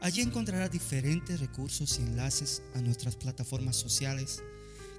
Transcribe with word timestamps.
Allí 0.00 0.20
encontrará 0.20 0.68
diferentes 0.68 1.40
recursos 1.40 1.98
y 1.98 2.02
enlaces 2.02 2.62
a 2.74 2.80
nuestras 2.80 3.16
plataformas 3.16 3.76
sociales 3.76 4.42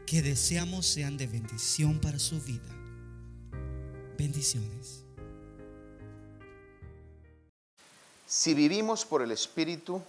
que 0.08 0.22
deseamos 0.22 0.88
sean 0.88 1.18
de 1.18 1.28
bendición 1.28 2.00
para 2.00 2.18
su 2.18 2.42
vida. 2.42 2.68
Bendiciones. 4.18 5.04
Si 8.26 8.54
vivimos 8.56 9.06
por 9.06 9.22
el 9.22 9.32
Espíritu, 9.32 10.02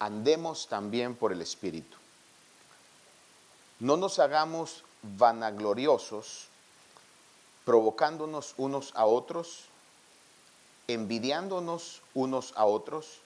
andemos 0.00 0.68
también 0.68 1.14
por 1.14 1.32
el 1.32 1.40
Espíritu. 1.40 1.96
No 3.78 3.96
nos 3.96 4.18
hagamos 4.18 4.82
vanagloriosos, 5.02 6.48
provocándonos 7.64 8.54
unos 8.56 8.92
a 8.96 9.06
otros, 9.06 9.66
envidiándonos 10.88 12.02
unos 12.14 12.52
a 12.56 12.64
otros 12.64 13.20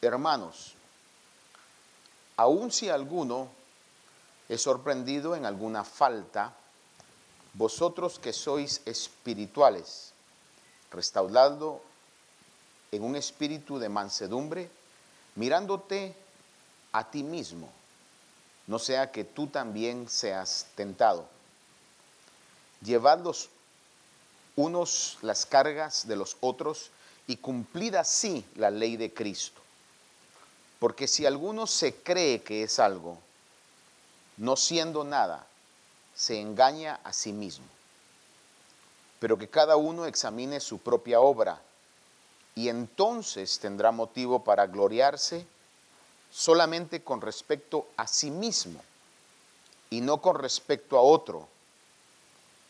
Hermanos, 0.00 0.74
aun 2.36 2.70
si 2.70 2.88
alguno 2.88 3.48
es 4.48 4.62
sorprendido 4.62 5.34
en 5.34 5.46
alguna 5.46 5.84
falta, 5.84 6.54
vosotros 7.54 8.18
que 8.18 8.32
sois 8.32 8.82
espirituales, 8.84 10.12
restaurando 10.90 11.82
en 12.92 13.02
un 13.02 13.16
espíritu 13.16 13.78
de 13.78 13.88
mansedumbre, 13.88 14.70
mirándote 15.34 16.14
a 16.92 17.10
ti 17.10 17.22
mismo, 17.22 17.70
no 18.66 18.78
sea 18.78 19.10
que 19.10 19.24
tú 19.24 19.46
también 19.46 20.08
seas 20.08 20.66
tentado. 20.74 21.26
Llevad 22.82 23.20
los 23.20 23.48
unos 24.56 25.18
las 25.20 25.44
cargas 25.44 26.08
de 26.08 26.16
los 26.16 26.36
otros 26.40 26.90
y 27.26 27.36
cumplid 27.36 27.94
así 27.94 28.44
la 28.56 28.70
ley 28.70 28.96
de 28.96 29.12
Cristo. 29.12 29.60
Porque 30.78 31.08
si 31.08 31.24
alguno 31.26 31.66
se 31.66 31.94
cree 31.94 32.42
que 32.42 32.62
es 32.62 32.78
algo, 32.78 33.18
no 34.36 34.56
siendo 34.56 35.04
nada, 35.04 35.46
se 36.14 36.40
engaña 36.40 37.00
a 37.04 37.12
sí 37.12 37.32
mismo. 37.32 37.66
Pero 39.18 39.38
que 39.38 39.48
cada 39.48 39.76
uno 39.76 40.06
examine 40.06 40.60
su 40.60 40.78
propia 40.78 41.20
obra 41.20 41.60
y 42.54 42.68
entonces 42.68 43.58
tendrá 43.58 43.92
motivo 43.92 44.44
para 44.44 44.66
gloriarse 44.66 45.46
solamente 46.30 47.02
con 47.02 47.20
respecto 47.20 47.86
a 47.96 48.06
sí 48.06 48.30
mismo 48.30 48.82
y 49.90 50.00
no 50.00 50.20
con 50.20 50.36
respecto 50.38 50.98
a 50.98 51.02
otro, 51.02 51.48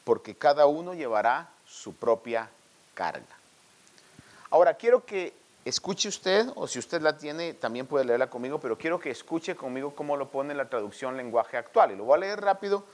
porque 0.04 0.36
cada 0.36 0.66
uno 0.66 0.94
llevará 0.94 1.48
su 1.66 1.94
propia 1.94 2.48
carga. 2.94 3.36
Ahora 4.50 4.74
quiero 4.74 5.04
que 5.04 5.34
escuche 5.66 6.08
usted, 6.08 6.48
o 6.54 6.68
si 6.68 6.78
usted 6.78 7.02
la 7.02 7.18
tiene, 7.18 7.52
también 7.52 7.88
puede 7.88 8.04
leerla 8.04 8.30
conmigo, 8.30 8.60
pero 8.60 8.78
quiero 8.78 9.00
que 9.00 9.10
escuche 9.10 9.56
conmigo 9.56 9.96
cómo 9.96 10.16
lo 10.16 10.28
pone 10.30 10.54
la 10.54 10.68
traducción 10.68 11.16
lenguaje 11.16 11.56
actual. 11.56 11.90
Y 11.90 11.96
lo 11.96 12.04
voy 12.04 12.14
a 12.14 12.20
leer 12.20 12.40
rápido, 12.40 12.84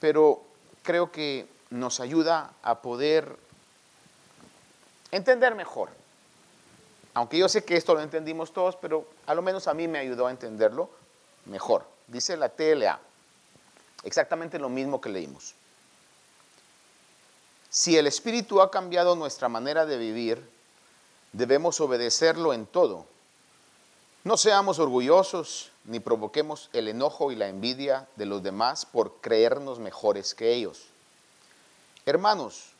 pero 0.00 0.42
creo 0.82 1.12
que 1.12 1.46
nos 1.70 2.00
ayuda 2.00 2.50
a 2.62 2.82
poder 2.82 3.36
entender 5.12 5.54
mejor. 5.54 5.90
Aunque 7.14 7.38
yo 7.38 7.48
sé 7.48 7.64
que 7.64 7.76
esto 7.76 7.94
lo 7.94 8.00
entendimos 8.00 8.52
todos, 8.52 8.74
pero 8.74 9.06
a 9.26 9.34
lo 9.34 9.42
menos 9.42 9.68
a 9.68 9.74
mí 9.74 9.86
me 9.86 10.00
ayudó 10.00 10.26
a 10.26 10.32
entenderlo 10.32 10.90
mejor. 11.44 11.86
Dice 12.08 12.36
la 12.36 12.48
TLA, 12.48 12.98
exactamente 14.02 14.58
lo 14.58 14.68
mismo 14.68 15.00
que 15.00 15.08
leímos. 15.08 15.54
Si 17.70 17.96
el 17.96 18.08
Espíritu 18.08 18.60
ha 18.60 18.72
cambiado 18.72 19.14
nuestra 19.14 19.48
manera 19.48 19.86
de 19.86 19.98
vivir, 19.98 20.57
debemos 21.32 21.80
obedecerlo 21.80 22.52
en 22.52 22.66
todo. 22.66 23.06
No 24.24 24.36
seamos 24.36 24.78
orgullosos 24.78 25.70
ni 25.84 26.00
provoquemos 26.00 26.68
el 26.72 26.88
enojo 26.88 27.32
y 27.32 27.36
la 27.36 27.48
envidia 27.48 28.06
de 28.16 28.26
los 28.26 28.42
demás 28.42 28.84
por 28.84 29.20
creernos 29.20 29.78
mejores 29.78 30.34
que 30.34 30.52
ellos. 30.52 30.86
Hermanos, 32.04 32.72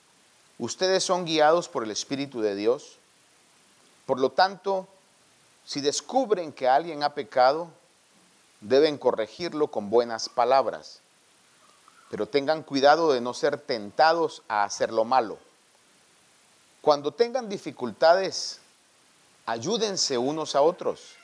ustedes 0.58 1.04
son 1.04 1.24
guiados 1.24 1.68
por 1.68 1.84
el 1.84 1.90
Espíritu 1.90 2.40
de 2.40 2.54
Dios. 2.54 2.96
Por 4.04 4.20
lo 4.20 4.30
tanto, 4.30 4.86
si 5.64 5.80
descubren 5.80 6.52
que 6.52 6.68
alguien 6.68 7.02
ha 7.02 7.14
pecado, 7.14 7.68
deben 8.60 8.98
corregirlo 8.98 9.68
con 9.68 9.90
buenas 9.90 10.28
palabras. 10.28 11.00
Pero 12.10 12.26
tengan 12.26 12.62
cuidado 12.62 13.12
de 13.12 13.20
no 13.20 13.34
ser 13.34 13.58
tentados 13.58 14.42
a 14.48 14.64
hacer 14.64 14.92
lo 14.92 15.04
malo. 15.04 15.38
Cuando 16.88 17.12
tengan 17.12 17.50
dificultades, 17.50 18.60
ayúdense 19.44 20.16
unos 20.16 20.54
a 20.54 20.62
otros. 20.62 21.16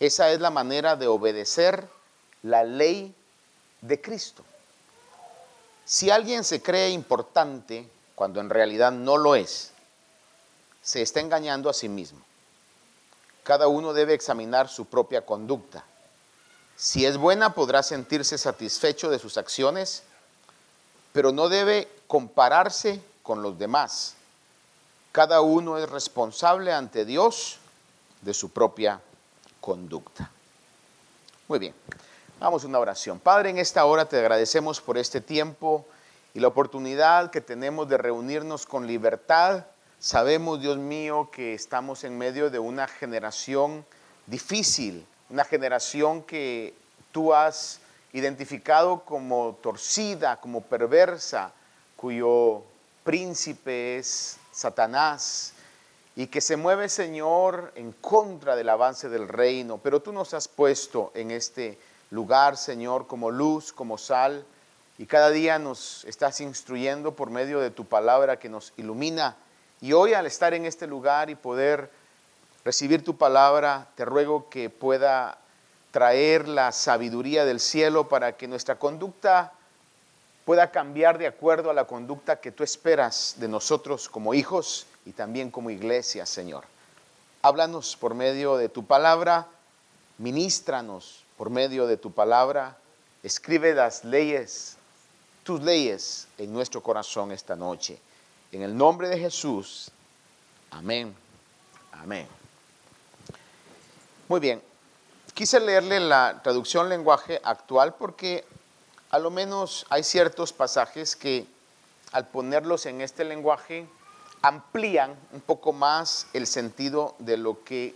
Esa 0.00 0.30
es 0.30 0.40
la 0.40 0.48
manera 0.48 0.96
de 0.96 1.06
obedecer 1.06 1.86
la 2.42 2.64
ley 2.64 3.14
de 3.82 4.00
Cristo. 4.00 4.42
Si 5.84 6.08
alguien 6.08 6.44
se 6.44 6.62
cree 6.62 6.88
importante 6.88 7.86
cuando 8.14 8.40
en 8.40 8.48
realidad 8.48 8.90
no 8.90 9.18
lo 9.18 9.34
es, 9.34 9.72
se 10.80 11.02
está 11.02 11.20
engañando 11.20 11.68
a 11.68 11.74
sí 11.74 11.90
mismo. 11.90 12.22
Cada 13.42 13.68
uno 13.68 13.92
debe 13.92 14.14
examinar 14.14 14.70
su 14.70 14.86
propia 14.86 15.26
conducta. 15.26 15.84
Si 16.74 17.04
es 17.04 17.18
buena, 17.18 17.52
podrá 17.52 17.82
sentirse 17.82 18.38
satisfecho 18.38 19.10
de 19.10 19.18
sus 19.18 19.36
acciones, 19.36 20.04
pero 21.12 21.32
no 21.32 21.50
debe 21.50 21.86
compararse 22.06 23.02
con 23.22 23.42
los 23.42 23.58
demás. 23.58 24.16
Cada 25.12 25.42
uno 25.42 25.76
es 25.76 25.90
responsable 25.90 26.72
ante 26.72 27.04
Dios 27.04 27.58
de 28.22 28.32
su 28.32 28.48
propia 28.48 28.98
conducta. 29.60 30.30
Muy 31.48 31.58
bien, 31.58 31.74
vamos 32.40 32.64
a 32.64 32.66
una 32.66 32.78
oración. 32.78 33.18
Padre, 33.18 33.50
en 33.50 33.58
esta 33.58 33.84
hora 33.84 34.06
te 34.06 34.18
agradecemos 34.18 34.80
por 34.80 34.96
este 34.96 35.20
tiempo 35.20 35.84
y 36.32 36.40
la 36.40 36.48
oportunidad 36.48 37.30
que 37.30 37.42
tenemos 37.42 37.90
de 37.90 37.98
reunirnos 37.98 38.64
con 38.64 38.86
libertad. 38.86 39.66
Sabemos, 39.98 40.62
Dios 40.62 40.78
mío, 40.78 41.28
que 41.30 41.52
estamos 41.52 42.04
en 42.04 42.16
medio 42.16 42.48
de 42.48 42.58
una 42.58 42.88
generación 42.88 43.84
difícil, 44.26 45.06
una 45.28 45.44
generación 45.44 46.22
que 46.22 46.74
tú 47.12 47.34
has 47.34 47.80
identificado 48.14 49.00
como 49.04 49.58
torcida, 49.62 50.40
como 50.40 50.62
perversa, 50.62 51.52
cuyo 51.96 52.62
príncipe 53.04 53.98
es 53.98 54.38
Satanás 54.52 55.54
y 56.14 56.26
que 56.26 56.40
se 56.40 56.56
mueve, 56.56 56.88
Señor, 56.88 57.72
en 57.74 57.92
contra 57.92 58.54
del 58.54 58.68
avance 58.68 59.08
del 59.08 59.28
reino. 59.28 59.78
Pero 59.78 60.00
tú 60.00 60.12
nos 60.12 60.34
has 60.34 60.46
puesto 60.46 61.10
en 61.14 61.30
este 61.30 61.78
lugar, 62.10 62.56
Señor, 62.56 63.06
como 63.06 63.30
luz, 63.30 63.72
como 63.72 63.96
sal, 63.96 64.44
y 64.98 65.06
cada 65.06 65.30
día 65.30 65.58
nos 65.58 66.04
estás 66.04 66.40
instruyendo 66.40 67.16
por 67.16 67.30
medio 67.30 67.60
de 67.60 67.70
tu 67.70 67.86
palabra 67.86 68.38
que 68.38 68.50
nos 68.50 68.74
ilumina. 68.76 69.36
Y 69.80 69.94
hoy 69.94 70.12
al 70.14 70.26
estar 70.26 70.52
en 70.54 70.66
este 70.66 70.86
lugar 70.86 71.30
y 71.30 71.34
poder 71.34 71.90
recibir 72.64 73.02
tu 73.02 73.16
palabra, 73.16 73.88
te 73.96 74.04
ruego 74.04 74.48
que 74.50 74.70
pueda 74.70 75.38
traer 75.90 76.46
la 76.46 76.72
sabiduría 76.72 77.44
del 77.44 77.58
cielo 77.58 78.08
para 78.08 78.36
que 78.36 78.46
nuestra 78.46 78.78
conducta 78.78 79.52
pueda 80.44 80.70
cambiar 80.70 81.18
de 81.18 81.26
acuerdo 81.26 81.70
a 81.70 81.74
la 81.74 81.86
conducta 81.86 82.40
que 82.40 82.52
tú 82.52 82.64
esperas 82.64 83.34
de 83.38 83.48
nosotros 83.48 84.08
como 84.08 84.34
hijos 84.34 84.86
y 85.06 85.12
también 85.12 85.50
como 85.50 85.70
iglesia, 85.70 86.26
Señor. 86.26 86.64
Háblanos 87.42 87.96
por 87.96 88.14
medio 88.14 88.56
de 88.56 88.68
tu 88.68 88.84
palabra, 88.84 89.46
ministranos 90.18 91.24
por 91.36 91.50
medio 91.50 91.86
de 91.86 91.96
tu 91.96 92.12
palabra, 92.12 92.76
escribe 93.22 93.74
las 93.74 94.04
leyes, 94.04 94.76
tus 95.42 95.62
leyes 95.62 96.28
en 96.38 96.52
nuestro 96.52 96.82
corazón 96.82 97.32
esta 97.32 97.56
noche. 97.56 97.98
En 98.52 98.62
el 98.62 98.76
nombre 98.76 99.08
de 99.08 99.18
Jesús, 99.18 99.90
amén, 100.70 101.14
amén. 101.92 102.28
Muy 104.28 104.40
bien, 104.40 104.62
quise 105.34 105.58
leerle 105.58 106.00
la 106.00 106.40
traducción 106.42 106.88
lenguaje 106.88 107.40
actual 107.42 107.94
porque 107.94 108.44
a 109.12 109.18
lo 109.18 109.30
menos 109.30 109.84
hay 109.90 110.02
ciertos 110.02 110.54
pasajes 110.54 111.14
que 111.14 111.46
al 112.12 112.28
ponerlos 112.28 112.86
en 112.86 113.02
este 113.02 113.24
lenguaje 113.24 113.86
amplían 114.40 115.14
un 115.32 115.42
poco 115.42 115.72
más 115.72 116.26
el 116.32 116.46
sentido 116.46 117.14
de 117.18 117.36
lo 117.36 117.62
que 117.62 117.94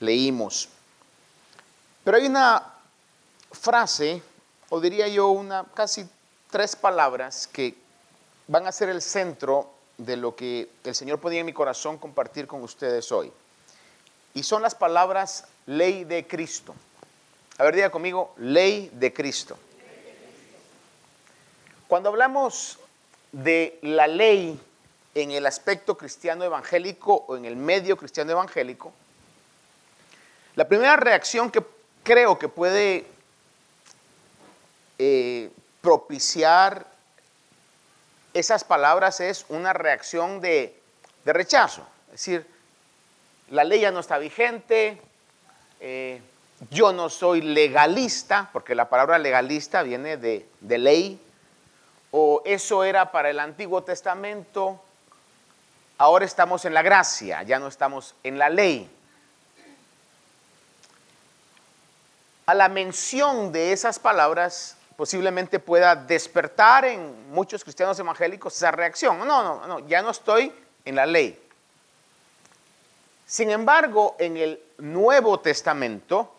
leímos. 0.00 0.70
Pero 2.02 2.16
hay 2.16 2.26
una 2.26 2.72
frase, 3.52 4.22
o 4.70 4.80
diría 4.80 5.08
yo 5.08 5.28
una 5.28 5.66
casi 5.74 6.08
tres 6.50 6.74
palabras 6.74 7.46
que 7.46 7.76
van 8.48 8.66
a 8.66 8.72
ser 8.72 8.88
el 8.88 9.02
centro 9.02 9.70
de 9.98 10.16
lo 10.16 10.34
que 10.34 10.70
el 10.84 10.94
Señor 10.94 11.20
podía 11.20 11.40
en 11.40 11.46
mi 11.46 11.52
corazón 11.52 11.98
compartir 11.98 12.46
con 12.46 12.62
ustedes 12.62 13.12
hoy. 13.12 13.30
Y 14.32 14.42
son 14.42 14.62
las 14.62 14.74
palabras 14.74 15.44
ley 15.66 16.04
de 16.04 16.26
Cristo. 16.26 16.74
A 17.58 17.64
ver, 17.64 17.74
diga 17.74 17.90
conmigo, 17.90 18.32
ley 18.38 18.90
de 18.94 19.12
Cristo. 19.12 19.58
Cuando 21.90 22.10
hablamos 22.10 22.78
de 23.32 23.80
la 23.82 24.06
ley 24.06 24.56
en 25.12 25.32
el 25.32 25.44
aspecto 25.44 25.98
cristiano 25.98 26.44
evangélico 26.44 27.24
o 27.26 27.36
en 27.36 27.44
el 27.44 27.56
medio 27.56 27.96
cristiano 27.96 28.30
evangélico, 28.30 28.92
la 30.54 30.68
primera 30.68 30.94
reacción 30.94 31.50
que 31.50 31.64
creo 32.04 32.38
que 32.38 32.48
puede 32.48 33.06
eh, 35.00 35.50
propiciar 35.80 36.86
esas 38.34 38.62
palabras 38.62 39.18
es 39.18 39.44
una 39.48 39.72
reacción 39.72 40.40
de, 40.40 40.80
rechazo. 41.24 41.84
Es 42.06 42.24
decir, 42.24 42.46
la 43.50 43.64
ley 43.64 43.80
ya 43.80 43.90
no 43.90 43.98
está 43.98 44.16
vigente, 44.18 45.02
eh, 45.80 46.22
yo 46.70 46.92
no 46.92 47.08
soy 47.08 47.40
legalista, 47.40 48.48
porque 48.52 48.76
la 48.76 48.88
palabra 48.88 49.18
legalista 49.18 49.82
viene 49.82 50.18
de, 50.18 50.46
de 50.60 50.78
ley, 50.78 51.20
o 52.10 52.42
eso 52.44 52.84
era 52.84 53.12
para 53.12 53.30
el 53.30 53.38
Antiguo 53.38 53.82
Testamento, 53.82 54.80
ahora 55.98 56.24
estamos 56.24 56.64
en 56.64 56.74
la 56.74 56.82
gracia, 56.82 57.42
ya 57.42 57.58
no 57.58 57.68
estamos 57.68 58.14
en 58.22 58.38
la 58.38 58.48
ley. 58.48 58.90
A 62.46 62.54
la 62.54 62.68
mención 62.68 63.52
de 63.52 63.72
esas 63.72 63.98
palabras 63.98 64.76
posiblemente 64.96 65.60
pueda 65.60 65.94
despertar 65.94 66.84
en 66.84 67.32
muchos 67.32 67.62
cristianos 67.62 67.98
evangélicos 67.98 68.56
esa 68.56 68.70
reacción. 68.70 69.18
No, 69.20 69.42
no, 69.42 69.66
no, 69.66 69.78
ya 69.86 70.02
no 70.02 70.10
estoy 70.10 70.52
en 70.84 70.96
la 70.96 71.06
ley. 71.06 71.40
Sin 73.26 73.50
embargo, 73.50 74.16
en 74.18 74.36
el 74.36 74.60
Nuevo 74.78 75.38
Testamento 75.38 76.34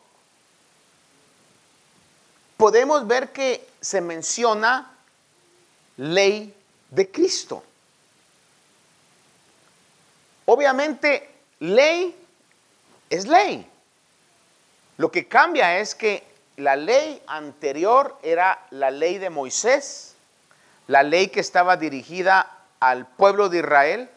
podemos 2.57 3.07
ver 3.07 3.31
que 3.31 3.67
se 3.79 4.01
menciona 4.01 4.90
ley 5.97 6.53
de 6.89 7.11
Cristo. 7.11 7.63
Obviamente, 10.45 11.29
ley 11.59 12.15
es 13.09 13.27
ley. 13.27 13.67
Lo 14.97 15.11
que 15.11 15.27
cambia 15.27 15.79
es 15.79 15.95
que 15.95 16.23
la 16.57 16.75
ley 16.75 17.21
anterior 17.27 18.17
era 18.23 18.65
la 18.71 18.91
ley 18.91 19.17
de 19.17 19.29
Moisés, 19.29 20.15
la 20.87 21.03
ley 21.03 21.29
que 21.29 21.39
estaba 21.39 21.77
dirigida 21.77 22.65
al 22.79 23.07
pueblo 23.07 23.49
de 23.49 23.59
Israel, 23.59 24.09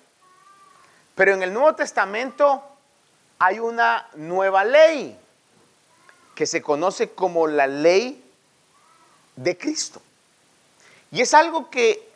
pero 1.15 1.33
en 1.33 1.43
el 1.43 1.53
Nuevo 1.53 1.75
Testamento 1.75 2.63
hay 3.39 3.59
una 3.59 4.09
nueva 4.15 4.65
ley 4.65 5.17
que 6.35 6.47
se 6.47 6.63
conoce 6.63 7.11
como 7.13 7.47
la 7.47 7.67
ley 7.67 8.25
de 9.37 9.57
Cristo. 9.57 10.03
Y 11.15 11.21
es 11.21 11.33
algo 11.33 11.71
que 11.71 12.11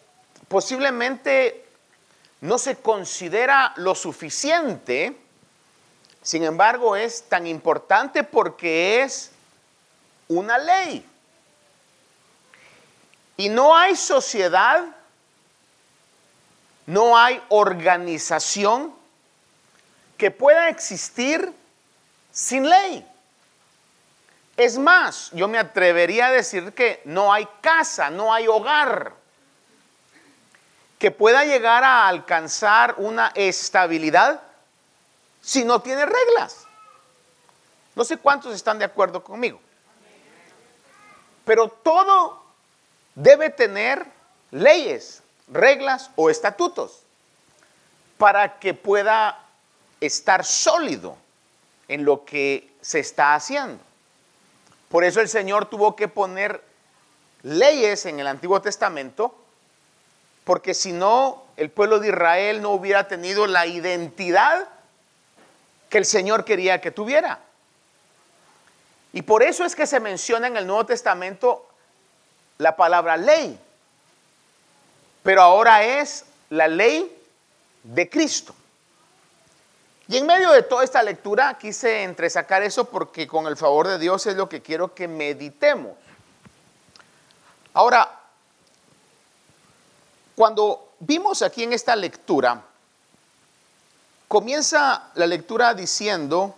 posiblemente 0.48 1.64
no 2.40 2.58
se 2.58 2.74
considera 2.74 3.72
lo 3.76 3.94
suficiente, 3.94 5.16
sin 6.20 6.42
embargo 6.42 6.96
es 6.96 7.22
tan 7.28 7.46
importante 7.46 8.24
porque 8.24 9.04
es 9.04 9.30
una 10.26 10.58
ley. 10.58 11.06
Y 13.36 13.48
no 13.50 13.76
hay 13.76 13.94
sociedad, 13.94 14.84
no 16.84 17.16
hay 17.16 17.40
organización 17.50 18.92
que 20.16 20.32
pueda 20.32 20.68
existir 20.70 21.52
sin 22.32 22.68
ley. 22.68 23.07
Es 24.58 24.76
más, 24.76 25.30
yo 25.30 25.46
me 25.46 25.56
atrevería 25.56 26.26
a 26.26 26.32
decir 26.32 26.72
que 26.74 27.00
no 27.04 27.32
hay 27.32 27.46
casa, 27.60 28.10
no 28.10 28.34
hay 28.34 28.48
hogar 28.48 29.12
que 30.98 31.12
pueda 31.12 31.44
llegar 31.44 31.84
a 31.84 32.08
alcanzar 32.08 32.96
una 32.96 33.30
estabilidad 33.36 34.42
si 35.40 35.64
no 35.64 35.80
tiene 35.80 36.04
reglas. 36.04 36.66
No 37.94 38.02
sé 38.02 38.16
cuántos 38.16 38.52
están 38.52 38.80
de 38.80 38.84
acuerdo 38.84 39.22
conmigo. 39.22 39.60
Pero 41.44 41.68
todo 41.68 42.42
debe 43.14 43.50
tener 43.50 44.04
leyes, 44.50 45.22
reglas 45.46 46.10
o 46.16 46.30
estatutos 46.30 47.04
para 48.18 48.58
que 48.58 48.74
pueda 48.74 49.38
estar 50.00 50.44
sólido 50.44 51.16
en 51.86 52.04
lo 52.04 52.24
que 52.24 52.72
se 52.80 52.98
está 52.98 53.36
haciendo. 53.36 53.87
Por 54.88 55.04
eso 55.04 55.20
el 55.20 55.28
Señor 55.28 55.66
tuvo 55.66 55.96
que 55.96 56.08
poner 56.08 56.62
leyes 57.42 58.06
en 58.06 58.20
el 58.20 58.26
Antiguo 58.26 58.60
Testamento, 58.62 59.34
porque 60.44 60.74
si 60.74 60.92
no, 60.92 61.44
el 61.56 61.70
pueblo 61.70 62.00
de 62.00 62.08
Israel 62.08 62.62
no 62.62 62.70
hubiera 62.70 63.06
tenido 63.06 63.46
la 63.46 63.66
identidad 63.66 64.66
que 65.90 65.98
el 65.98 66.04
Señor 66.04 66.44
quería 66.44 66.80
que 66.80 66.90
tuviera. 66.90 67.40
Y 69.12 69.22
por 69.22 69.42
eso 69.42 69.64
es 69.64 69.74
que 69.74 69.86
se 69.86 70.00
menciona 70.00 70.46
en 70.46 70.56
el 70.56 70.66
Nuevo 70.66 70.86
Testamento 70.86 71.66
la 72.58 72.76
palabra 72.76 73.16
ley. 73.16 73.58
Pero 75.22 75.42
ahora 75.42 75.82
es 75.84 76.24
la 76.50 76.68
ley 76.68 77.14
de 77.82 78.08
Cristo. 78.08 78.54
Y 80.08 80.16
en 80.16 80.26
medio 80.26 80.50
de 80.52 80.62
toda 80.62 80.84
esta 80.84 81.02
lectura 81.02 81.58
quise 81.58 82.02
entresacar 82.02 82.62
eso 82.62 82.86
porque 82.86 83.26
con 83.28 83.46
el 83.46 83.58
favor 83.58 83.86
de 83.86 83.98
Dios 83.98 84.26
es 84.26 84.36
lo 84.36 84.48
que 84.48 84.62
quiero 84.62 84.94
que 84.94 85.06
meditemos. 85.06 85.92
Ahora, 87.74 88.18
cuando 90.34 90.92
vimos 91.00 91.42
aquí 91.42 91.62
en 91.62 91.74
esta 91.74 91.94
lectura, 91.94 92.62
comienza 94.26 95.10
la 95.14 95.26
lectura 95.26 95.74
diciendo 95.74 96.54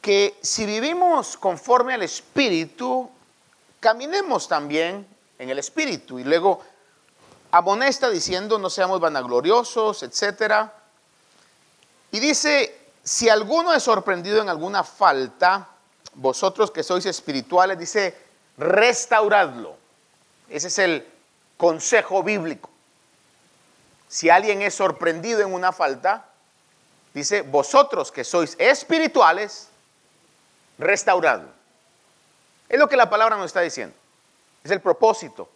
que 0.00 0.38
si 0.40 0.64
vivimos 0.64 1.36
conforme 1.36 1.92
al 1.92 2.02
Espíritu, 2.02 3.10
caminemos 3.80 4.48
también 4.48 5.06
en 5.38 5.50
el 5.50 5.58
Espíritu. 5.58 6.18
Y 6.18 6.24
luego 6.24 6.62
amonesta 7.50 8.08
diciendo, 8.08 8.58
no 8.58 8.70
seamos 8.70 8.98
vanagloriosos, 8.98 10.02
etc. 10.02 10.70
Y 12.10 12.20
dice, 12.20 12.78
si 13.02 13.28
alguno 13.28 13.72
es 13.74 13.82
sorprendido 13.82 14.40
en 14.40 14.48
alguna 14.48 14.84
falta, 14.84 15.68
vosotros 16.14 16.70
que 16.70 16.82
sois 16.82 17.06
espirituales, 17.06 17.78
dice, 17.78 18.16
restauradlo. 18.56 19.76
Ese 20.48 20.68
es 20.68 20.78
el 20.78 21.06
consejo 21.56 22.22
bíblico. 22.22 22.70
Si 24.08 24.30
alguien 24.30 24.62
es 24.62 24.74
sorprendido 24.74 25.40
en 25.42 25.52
una 25.52 25.72
falta, 25.72 26.26
dice, 27.12 27.42
vosotros 27.42 28.10
que 28.10 28.24
sois 28.24 28.56
espirituales, 28.58 29.68
restaurado. 30.78 31.48
Es 32.68 32.78
lo 32.78 32.88
que 32.88 32.96
la 32.96 33.10
palabra 33.10 33.36
nos 33.36 33.46
está 33.46 33.60
diciendo. 33.60 33.94
Es 34.64 34.70
el 34.70 34.80
propósito 34.80 35.48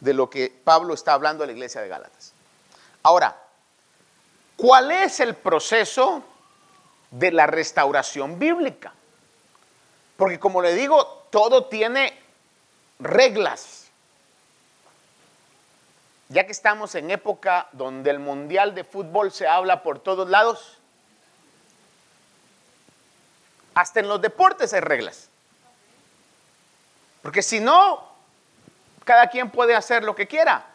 de 0.00 0.14
lo 0.14 0.30
que 0.30 0.54
Pablo 0.64 0.94
está 0.94 1.14
hablando 1.14 1.44
a 1.44 1.46
la 1.46 1.52
iglesia 1.52 1.80
de 1.80 1.88
Gálatas. 1.88 2.32
Ahora, 3.02 3.36
¿cuál 4.58 4.90
es 4.90 5.20
el 5.20 5.34
proceso 5.34 6.22
de 7.10 7.32
la 7.32 7.46
restauración 7.46 8.38
bíblica? 8.38 8.92
Porque 10.18 10.38
como 10.38 10.60
le 10.60 10.74
digo, 10.74 11.26
todo 11.30 11.66
tiene 11.66 12.12
reglas. 12.98 13.86
Ya 16.28 16.44
que 16.44 16.52
estamos 16.52 16.94
en 16.94 17.10
época 17.10 17.68
donde 17.72 18.10
el 18.10 18.18
mundial 18.18 18.74
de 18.74 18.84
fútbol 18.84 19.32
se 19.32 19.46
habla 19.46 19.82
por 19.82 20.00
todos 20.00 20.28
lados, 20.28 20.76
hasta 23.74 24.00
en 24.00 24.08
los 24.08 24.20
deportes 24.20 24.74
hay 24.74 24.80
reglas. 24.80 25.28
Porque 27.22 27.42
si 27.42 27.60
no, 27.60 28.06
cada 29.04 29.28
quien 29.28 29.50
puede 29.50 29.74
hacer 29.74 30.02
lo 30.02 30.14
que 30.16 30.26
quiera. 30.26 30.66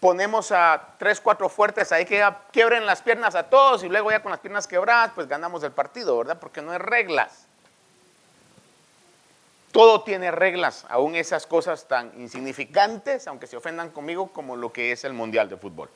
Ponemos 0.00 0.52
a 0.52 0.94
tres, 0.98 1.20
cuatro 1.20 1.48
fuertes 1.48 1.90
ahí 1.90 2.04
que 2.04 2.22
quiebren 2.52 2.84
las 2.84 3.00
piernas 3.00 3.34
a 3.34 3.44
todos 3.44 3.82
y 3.82 3.88
luego 3.88 4.10
ya 4.10 4.22
con 4.22 4.30
las 4.30 4.40
piernas 4.40 4.66
quebradas, 4.66 5.12
pues 5.14 5.26
ganamos 5.26 5.62
el 5.62 5.72
partido, 5.72 6.18
¿verdad? 6.18 6.38
Porque 6.38 6.60
no 6.60 6.72
hay 6.72 6.78
reglas. 6.78 7.46
Todo 9.72 10.02
tiene 10.02 10.30
reglas, 10.30 10.86
aún 10.88 11.14
esas 11.16 11.46
cosas 11.46 11.86
tan 11.86 12.10
insignificantes, 12.18 13.26
aunque 13.26 13.46
se 13.46 13.56
ofendan 13.56 13.90
conmigo, 13.90 14.28
como 14.28 14.56
lo 14.56 14.72
que 14.72 14.92
es 14.92 15.04
el 15.04 15.12
Mundial 15.12 15.48
de 15.48 15.56
Fútbol. 15.56 15.90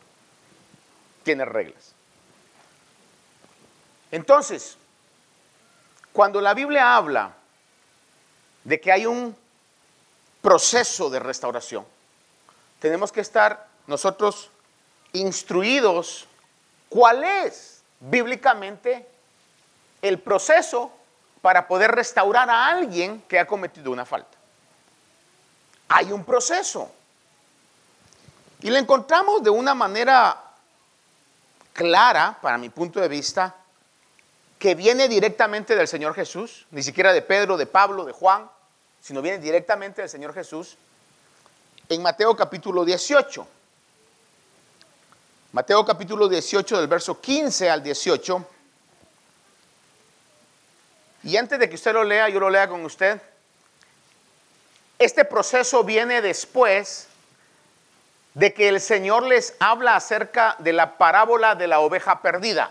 Tiene 1.22 1.44
reglas. 1.44 1.94
Entonces, 4.10 4.76
cuando 6.12 6.40
la 6.40 6.52
Biblia 6.52 6.96
habla 6.96 7.32
de 8.64 8.80
que 8.80 8.92
hay 8.92 9.06
un 9.06 9.36
proceso 10.42 11.08
de 11.08 11.20
restauración, 11.20 11.86
tenemos 12.80 13.12
que 13.12 13.20
estar 13.20 13.69
nosotros 13.90 14.50
instruidos 15.12 16.26
cuál 16.88 17.24
es 17.24 17.82
bíblicamente 17.98 19.04
el 20.00 20.20
proceso 20.20 20.92
para 21.42 21.66
poder 21.66 21.90
restaurar 21.90 22.48
a 22.48 22.68
alguien 22.68 23.20
que 23.22 23.40
ha 23.40 23.48
cometido 23.48 23.90
una 23.90 24.06
falta. 24.06 24.38
Hay 25.88 26.12
un 26.12 26.24
proceso. 26.24 26.88
Y 28.60 28.70
lo 28.70 28.76
encontramos 28.76 29.42
de 29.42 29.50
una 29.50 29.74
manera 29.74 30.40
clara, 31.72 32.38
para 32.40 32.58
mi 32.58 32.68
punto 32.68 33.00
de 33.00 33.08
vista, 33.08 33.56
que 34.60 34.76
viene 34.76 35.08
directamente 35.08 35.74
del 35.74 35.88
Señor 35.88 36.14
Jesús, 36.14 36.64
ni 36.70 36.84
siquiera 36.84 37.12
de 37.12 37.22
Pedro, 37.22 37.56
de 37.56 37.66
Pablo, 37.66 38.04
de 38.04 38.12
Juan, 38.12 38.48
sino 39.00 39.20
viene 39.20 39.38
directamente 39.38 40.02
del 40.02 40.10
Señor 40.10 40.32
Jesús, 40.32 40.76
en 41.88 42.02
Mateo 42.02 42.36
capítulo 42.36 42.84
18. 42.84 43.59
Mateo 45.52 45.84
capítulo 45.84 46.28
18 46.28 46.78
del 46.78 46.86
verso 46.86 47.20
15 47.20 47.68
al 47.68 47.82
18 47.82 48.46
y 51.24 51.36
antes 51.36 51.58
de 51.58 51.68
que 51.68 51.74
usted 51.74 51.92
lo 51.92 52.04
lea, 52.04 52.28
yo 52.28 52.38
lo 52.38 52.48
lea 52.48 52.68
con 52.68 52.84
usted. 52.84 53.20
Este 54.96 55.24
proceso 55.24 55.82
viene 55.82 56.22
después 56.22 57.08
de 58.34 58.54
que 58.54 58.68
el 58.68 58.80
Señor 58.80 59.24
les 59.24 59.54
habla 59.58 59.96
acerca 59.96 60.54
de 60.60 60.72
la 60.72 60.96
parábola 60.96 61.56
de 61.56 61.66
la 61.66 61.80
oveja 61.80 62.22
perdida. 62.22 62.70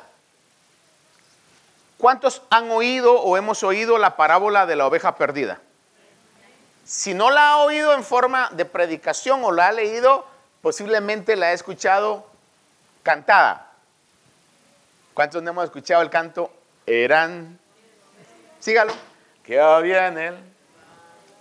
¿Cuántos 1.98 2.44
han 2.50 2.72
oído 2.72 3.20
o 3.20 3.36
hemos 3.36 3.62
oído 3.62 3.98
la 3.98 4.16
parábola 4.16 4.66
de 4.66 4.78
la 4.78 4.88
oveja 4.88 5.18
perdida? 5.18 5.60
Si 6.86 7.14
no 7.14 7.30
la 7.30 7.50
ha 7.50 7.58
oído 7.58 7.94
en 7.94 8.06
forma 8.06 8.50
de 8.54 8.64
predicación 8.64 9.44
o 9.44 9.52
la 9.52 9.68
ha 9.68 9.72
leído, 9.74 10.26
posiblemente 10.62 11.36
la 11.36 11.48
ha 11.48 11.54
escuchado 11.54 12.30
cantada. 13.04 13.72
¿Cuántos 15.14 15.44
no 15.44 15.52
hemos 15.52 15.66
escuchado 15.66 16.02
el 16.02 16.10
canto? 16.10 16.52
Eran 16.86 17.60
Sígalo. 18.60 18.94
Que 19.44 19.60
había 19.60 20.08
en 20.08 20.18
él. 20.18 20.38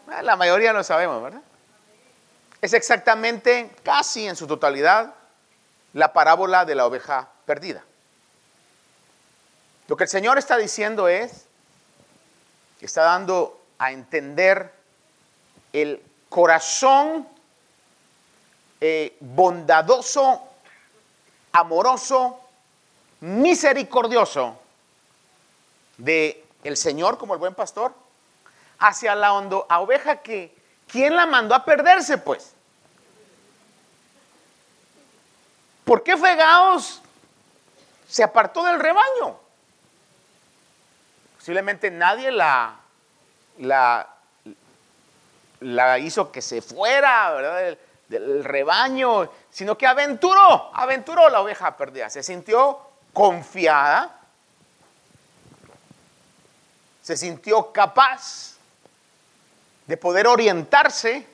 Ah, 0.09 0.23
la 0.23 0.37
mayoría 0.37 0.73
lo 0.73 0.83
sabemos, 0.83 1.23
¿verdad? 1.23 1.43
Es 2.63 2.73
exactamente, 2.73 3.71
casi 3.83 4.27
en 4.27 4.37
su 4.37 4.47
totalidad, 4.47 5.15
la 5.93 6.13
parábola 6.13 6.65
de 6.65 6.75
la 6.75 6.87
oveja 6.87 7.29
perdida. 7.45 7.85
Lo 9.89 9.97
que 9.97 10.05
el 10.05 10.11
Señor 10.11 10.39
está 10.39 10.57
diciendo 10.57 11.09
es, 11.09 11.47
está 12.81 13.03
dando 13.03 13.61
a 13.79 13.93
entender 13.93 14.73
el 15.73 16.03
corazón 16.29 17.29
eh, 18.81 19.17
bondadoso, 19.21 20.43
amoroso, 21.53 22.41
misericordioso 23.21 24.59
de 25.97 26.45
el 26.65 26.77
Señor 26.77 27.19
como 27.19 27.35
el 27.35 27.41
buen 27.41 27.55
pastor, 27.55 27.95
hacia 28.79 29.15
la 29.15 29.33
oveja 29.33 30.17
que, 30.17 30.55
¿quién 30.87 31.17
la 31.17 31.27
mandó 31.27 31.55
a 31.55 31.65
perderse 31.65 32.19
pues? 32.19 32.53
¿Por 35.85 36.03
qué 36.03 36.17
Fegaos 36.17 37.01
se 38.09 38.23
apartó 38.23 38.65
del 38.65 38.79
rebaño? 38.79 39.39
Posiblemente 41.39 41.91
nadie 41.91 42.31
la, 42.31 42.77
la, 43.59 44.07
hizo 45.99 46.31
que 46.31 46.43
se 46.43 46.61
fuera 46.61 47.57
del, 47.57 47.79
del 48.09 48.45
rebaño, 48.45 49.31
sino 49.51 49.77
que 49.77 49.87
aventuró, 49.87 50.71
aventuró 50.75 51.29
la 51.29 51.41
oveja 51.41 51.77
perdida. 51.77 52.11
Se 52.11 52.23
sintió 52.23 52.81
confiada 53.13 54.19
se 57.09 57.17
sintió 57.17 57.73
capaz 57.73 58.59
de 59.87 59.97
poder 59.97 60.27
orientarse 60.27 61.27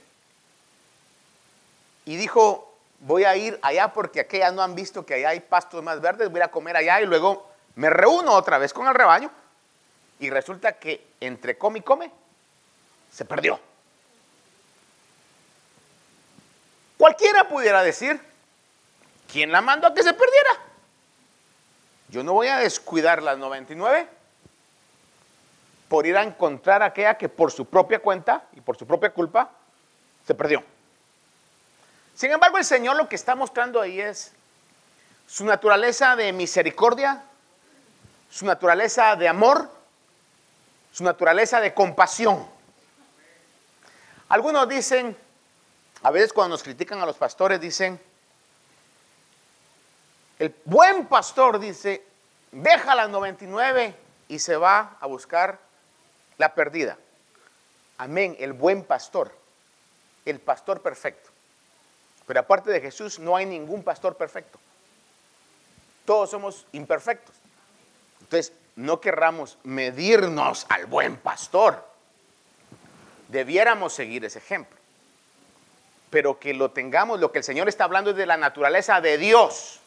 y 2.05 2.15
dijo, 2.15 2.79
voy 3.01 3.25
a 3.25 3.35
ir 3.35 3.59
allá 3.61 3.93
porque 3.93 4.21
aquellas 4.21 4.53
no 4.53 4.63
han 4.63 4.77
visto 4.77 5.05
que 5.05 5.15
allá 5.15 5.31
hay 5.31 5.41
pastos 5.41 5.83
más 5.83 6.01
verdes, 6.01 6.31
voy 6.31 6.43
a 6.43 6.53
comer 6.53 6.77
allá 6.77 7.01
y 7.01 7.07
luego 7.07 7.51
me 7.75 7.91
reúno 7.91 8.35
otra 8.35 8.59
vez 8.59 8.73
con 8.73 8.87
el 8.87 8.95
rebaño 8.95 9.33
y 10.21 10.31
resulta 10.31 10.75
que 10.75 11.09
entre 11.19 11.59
come 11.59 11.81
y 11.81 11.83
come 11.83 12.09
se 13.11 13.25
perdió. 13.25 13.59
Cualquiera 17.05 17.47
pudiera 17.47 17.83
decir, 17.83 18.19
¿quién 19.31 19.53
la 19.53 19.61
mandó 19.61 19.89
a 19.89 19.93
que 19.93 20.03
se 20.03 20.15
perdiera? 20.15 20.51
Yo 22.09 22.25
no 22.25 22.33
voy 22.33 22.49
a 22.49 22.57
descuidar 22.57 23.23
las 23.23 23.37
99 23.37 24.09
por 25.87 26.07
ir 26.07 26.17
a 26.17 26.23
encontrar 26.23 26.83
a 26.83 26.87
aquella 26.87 27.19
que 27.19 27.29
por 27.29 27.53
su 27.53 27.67
propia 27.67 27.99
cuenta 27.99 28.45
y 28.55 28.63
por 28.63 28.79
su 28.79 28.87
propia 28.87 29.11
culpa 29.11 29.51
se 30.27 30.35
perdió. 30.35 30.65
Sin 32.15 32.33
embargo, 32.33 32.57
el 32.57 32.65
Señor 32.65 32.97
lo 32.97 33.07
que 33.07 33.17
está 33.17 33.35
mostrando 33.35 33.83
ahí 33.83 34.01
es 34.01 34.33
su 35.27 35.45
naturaleza 35.45 36.17
de 36.17 36.33
misericordia, 36.33 37.23
su 38.31 38.47
naturaleza 38.47 39.15
de 39.17 39.29
amor, 39.29 39.71
su 40.91 41.05
naturaleza 41.05 41.61
de 41.61 41.75
compasión. 41.75 42.49
Algunos 44.31 44.67
dicen, 44.71 45.15
a 46.05 46.11
veces 46.11 46.35
cuando 46.35 46.53
nos 46.55 46.63
critican 46.63 47.01
a 47.01 47.07
los 47.07 47.17
pastores, 47.17 47.59
dicen, 47.59 47.99
el 50.39 50.55
buen 50.67 51.07
pastor 51.07 51.59
dice, 51.59 52.05
deja 52.53 52.95
las 52.95 53.09
99 53.09 53.95
y 54.29 54.39
se 54.39 54.57
va 54.57 54.99
a 55.01 55.07
buscar 55.07 55.59
la 56.37 56.55
perdida. 56.55 56.99
Amén, 57.97 58.37
el 58.39 58.53
buen 58.53 58.85
pastor, 58.85 59.35
el 60.27 60.41
pastor 60.41 60.83
perfecto. 60.83 61.31
Pero 62.27 62.41
aparte 62.41 62.71
de 62.71 62.83
Jesús 62.83 63.19
no 63.19 63.35
hay 63.35 63.47
ningún 63.47 63.83
pastor 63.83 64.15
perfecto. 64.15 64.59
Todos 66.05 66.29
somos 66.29 66.67
imperfectos. 66.73 67.35
Entonces, 68.21 68.53
no 68.77 69.01
querramos 69.01 69.57
medirnos 69.63 70.67
al 70.69 70.85
buen 70.85 71.17
pastor. 71.17 71.83
Debiéramos 73.29 73.95
seguir 73.95 74.23
ese 74.27 74.39
ejemplo. 74.39 74.84
Pero 76.15 76.39
que 76.39 76.55
lo 76.55 76.71
tengamos, 76.71 77.19
lo 77.19 77.33
que 77.33 77.39
el 77.39 77.45
Señor 77.45 77.69
está 77.69 77.83
hablando 77.83 78.11
es 78.11 78.17
de 78.17 78.25
la 78.25 78.37
naturaleza 78.37 79.01
de 79.01 79.19
Dios. 79.19 79.81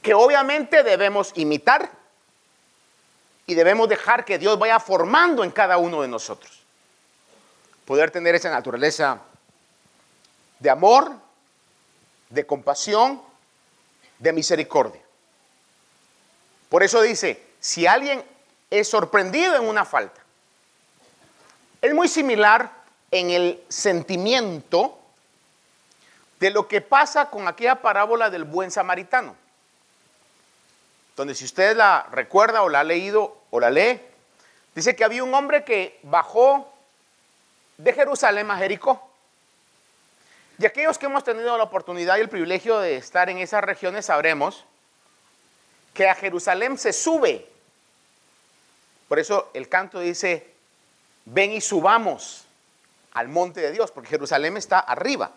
Que 0.00 0.14
obviamente 0.14 0.82
debemos 0.82 1.32
imitar 1.34 1.90
y 3.46 3.54
debemos 3.54 3.86
dejar 3.86 4.24
que 4.24 4.38
Dios 4.38 4.58
vaya 4.58 4.80
formando 4.80 5.44
en 5.44 5.50
cada 5.50 5.76
uno 5.76 6.00
de 6.00 6.08
nosotros. 6.08 6.62
Poder 7.84 8.10
tener 8.10 8.34
esa 8.34 8.48
naturaleza 8.48 9.20
de 10.58 10.70
amor, 10.70 11.12
de 12.30 12.46
compasión, 12.46 13.20
de 14.18 14.32
misericordia. 14.32 15.02
Por 16.70 16.82
eso 16.82 17.02
dice, 17.02 17.42
si 17.60 17.86
alguien 17.86 18.24
es 18.70 18.88
sorprendido 18.88 19.54
en 19.54 19.64
una 19.68 19.84
falta, 19.84 20.22
es 21.82 21.92
muy 21.92 22.08
similar 22.08 22.75
en 23.10 23.30
el 23.30 23.62
sentimiento 23.68 24.98
de 26.40 26.50
lo 26.50 26.68
que 26.68 26.80
pasa 26.80 27.30
con 27.30 27.48
aquella 27.48 27.76
parábola 27.76 28.30
del 28.30 28.44
buen 28.44 28.70
samaritano 28.70 29.36
donde 31.16 31.34
si 31.34 31.46
usted 31.46 31.74
la 31.76 32.06
recuerda 32.12 32.62
o 32.62 32.68
la 32.68 32.80
ha 32.80 32.84
leído 32.84 33.36
o 33.50 33.58
la 33.58 33.70
lee, 33.70 34.00
dice 34.74 34.94
que 34.94 35.02
había 35.02 35.24
un 35.24 35.34
hombre 35.34 35.64
que 35.64 35.98
bajó 36.02 36.70
de 37.78 37.92
Jerusalén 37.94 38.50
a 38.50 38.58
Jericó. 38.58 39.02
Y 40.58 40.66
aquellos 40.66 40.98
que 40.98 41.06
hemos 41.06 41.24
tenido 41.24 41.56
la 41.56 41.64
oportunidad 41.64 42.18
y 42.18 42.20
el 42.20 42.28
privilegio 42.28 42.78
de 42.78 42.96
estar 42.96 43.28
en 43.30 43.38
esas 43.38 43.64
regiones 43.64 44.06
sabremos 44.06 44.64
que 45.94 46.08
a 46.08 46.14
Jerusalén 46.14 46.78
se 46.78 46.92
sube. 46.92 47.46
Por 49.08 49.18
eso 49.18 49.50
el 49.54 49.68
canto 49.68 50.00
dice, 50.00 50.46
ven 51.24 51.52
y 51.52 51.60
subamos 51.62 52.45
al 53.16 53.28
monte 53.28 53.62
de 53.62 53.72
Dios, 53.72 53.90
porque 53.90 54.10
Jerusalén 54.10 54.58
está 54.58 54.78
arriba 54.78 55.30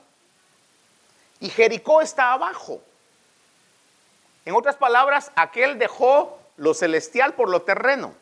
y 1.40 1.50
Jericó 1.50 2.02
está 2.02 2.34
abajo. 2.34 2.82
En 4.44 4.54
otras 4.54 4.76
palabras, 4.76 5.32
aquel 5.36 5.80
dejó 5.80 6.38
lo 6.58 6.74
celestial 6.74 7.36
por 7.36 7.50
lo 7.50 7.62
terreno. 7.62 8.14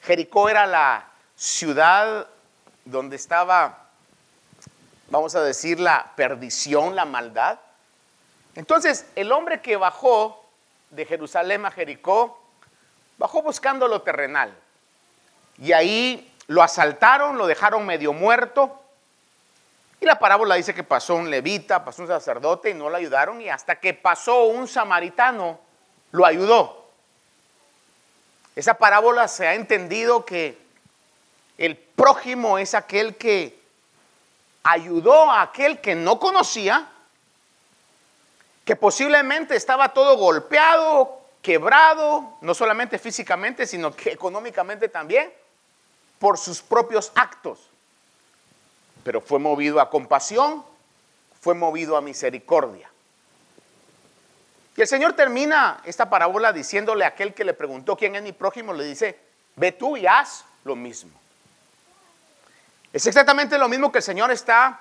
Jericó 0.00 0.48
era 0.48 0.64
la 0.66 1.08
ciudad 1.36 2.26
donde 2.86 3.16
estaba, 3.16 3.90
vamos 5.10 5.34
a 5.34 5.42
decir, 5.42 5.78
la 5.78 6.12
perdición, 6.16 6.96
la 6.96 7.04
maldad. 7.04 7.58
Entonces, 8.54 9.04
el 9.14 9.30
hombre 9.30 9.60
que 9.60 9.76
bajó 9.76 10.42
de 10.88 11.04
Jerusalén 11.04 11.66
a 11.66 11.70
Jericó, 11.70 12.42
bajó 13.18 13.42
buscando 13.42 13.88
lo 13.88 14.00
terrenal. 14.00 14.56
Y 15.58 15.72
ahí 15.72 16.31
lo 16.46 16.62
asaltaron, 16.62 17.38
lo 17.38 17.46
dejaron 17.46 17.86
medio 17.86 18.12
muerto. 18.12 18.78
Y 20.00 20.06
la 20.06 20.18
parábola 20.18 20.56
dice 20.56 20.74
que 20.74 20.82
pasó 20.82 21.14
un 21.14 21.30
levita, 21.30 21.84
pasó 21.84 22.02
un 22.02 22.08
sacerdote 22.08 22.70
y 22.70 22.74
no 22.74 22.90
lo 22.90 22.96
ayudaron. 22.96 23.40
Y 23.40 23.48
hasta 23.48 23.78
que 23.78 23.94
pasó 23.94 24.44
un 24.44 24.66
samaritano, 24.66 25.60
lo 26.10 26.26
ayudó. 26.26 26.88
Esa 28.56 28.74
parábola 28.74 29.28
se 29.28 29.46
ha 29.46 29.54
entendido 29.54 30.24
que 30.24 30.58
el 31.56 31.76
prójimo 31.76 32.58
es 32.58 32.74
aquel 32.74 33.16
que 33.16 33.58
ayudó 34.62 35.30
a 35.30 35.42
aquel 35.42 35.80
que 35.80 35.94
no 35.94 36.18
conocía, 36.18 36.88
que 38.64 38.76
posiblemente 38.76 39.56
estaba 39.56 39.90
todo 39.90 40.16
golpeado, 40.16 41.20
quebrado, 41.40 42.36
no 42.40 42.54
solamente 42.54 42.98
físicamente, 42.98 43.66
sino 43.66 43.94
que 43.94 44.10
económicamente 44.10 44.88
también, 44.88 45.32
por 46.22 46.38
sus 46.38 46.62
propios 46.62 47.10
actos. 47.16 47.58
Pero 49.02 49.20
fue 49.20 49.40
movido 49.40 49.80
a 49.80 49.90
compasión, 49.90 50.64
fue 51.40 51.52
movido 51.52 51.96
a 51.96 52.00
misericordia. 52.00 52.88
Y 54.76 54.82
el 54.82 54.86
Señor 54.86 55.14
termina 55.14 55.80
esta 55.84 56.08
parábola 56.08 56.52
diciéndole 56.52 57.04
a 57.04 57.08
aquel 57.08 57.34
que 57.34 57.42
le 57.42 57.54
preguntó 57.54 57.96
quién 57.96 58.14
es 58.14 58.22
mi 58.22 58.30
prójimo, 58.30 58.72
le 58.72 58.84
dice, 58.84 59.18
ve 59.56 59.72
tú 59.72 59.96
y 59.96 60.06
haz 60.06 60.44
lo 60.62 60.76
mismo. 60.76 61.10
Es 62.92 63.04
exactamente 63.04 63.58
lo 63.58 63.68
mismo 63.68 63.90
que 63.90 63.98
el 63.98 64.04
Señor 64.04 64.30
está 64.30 64.78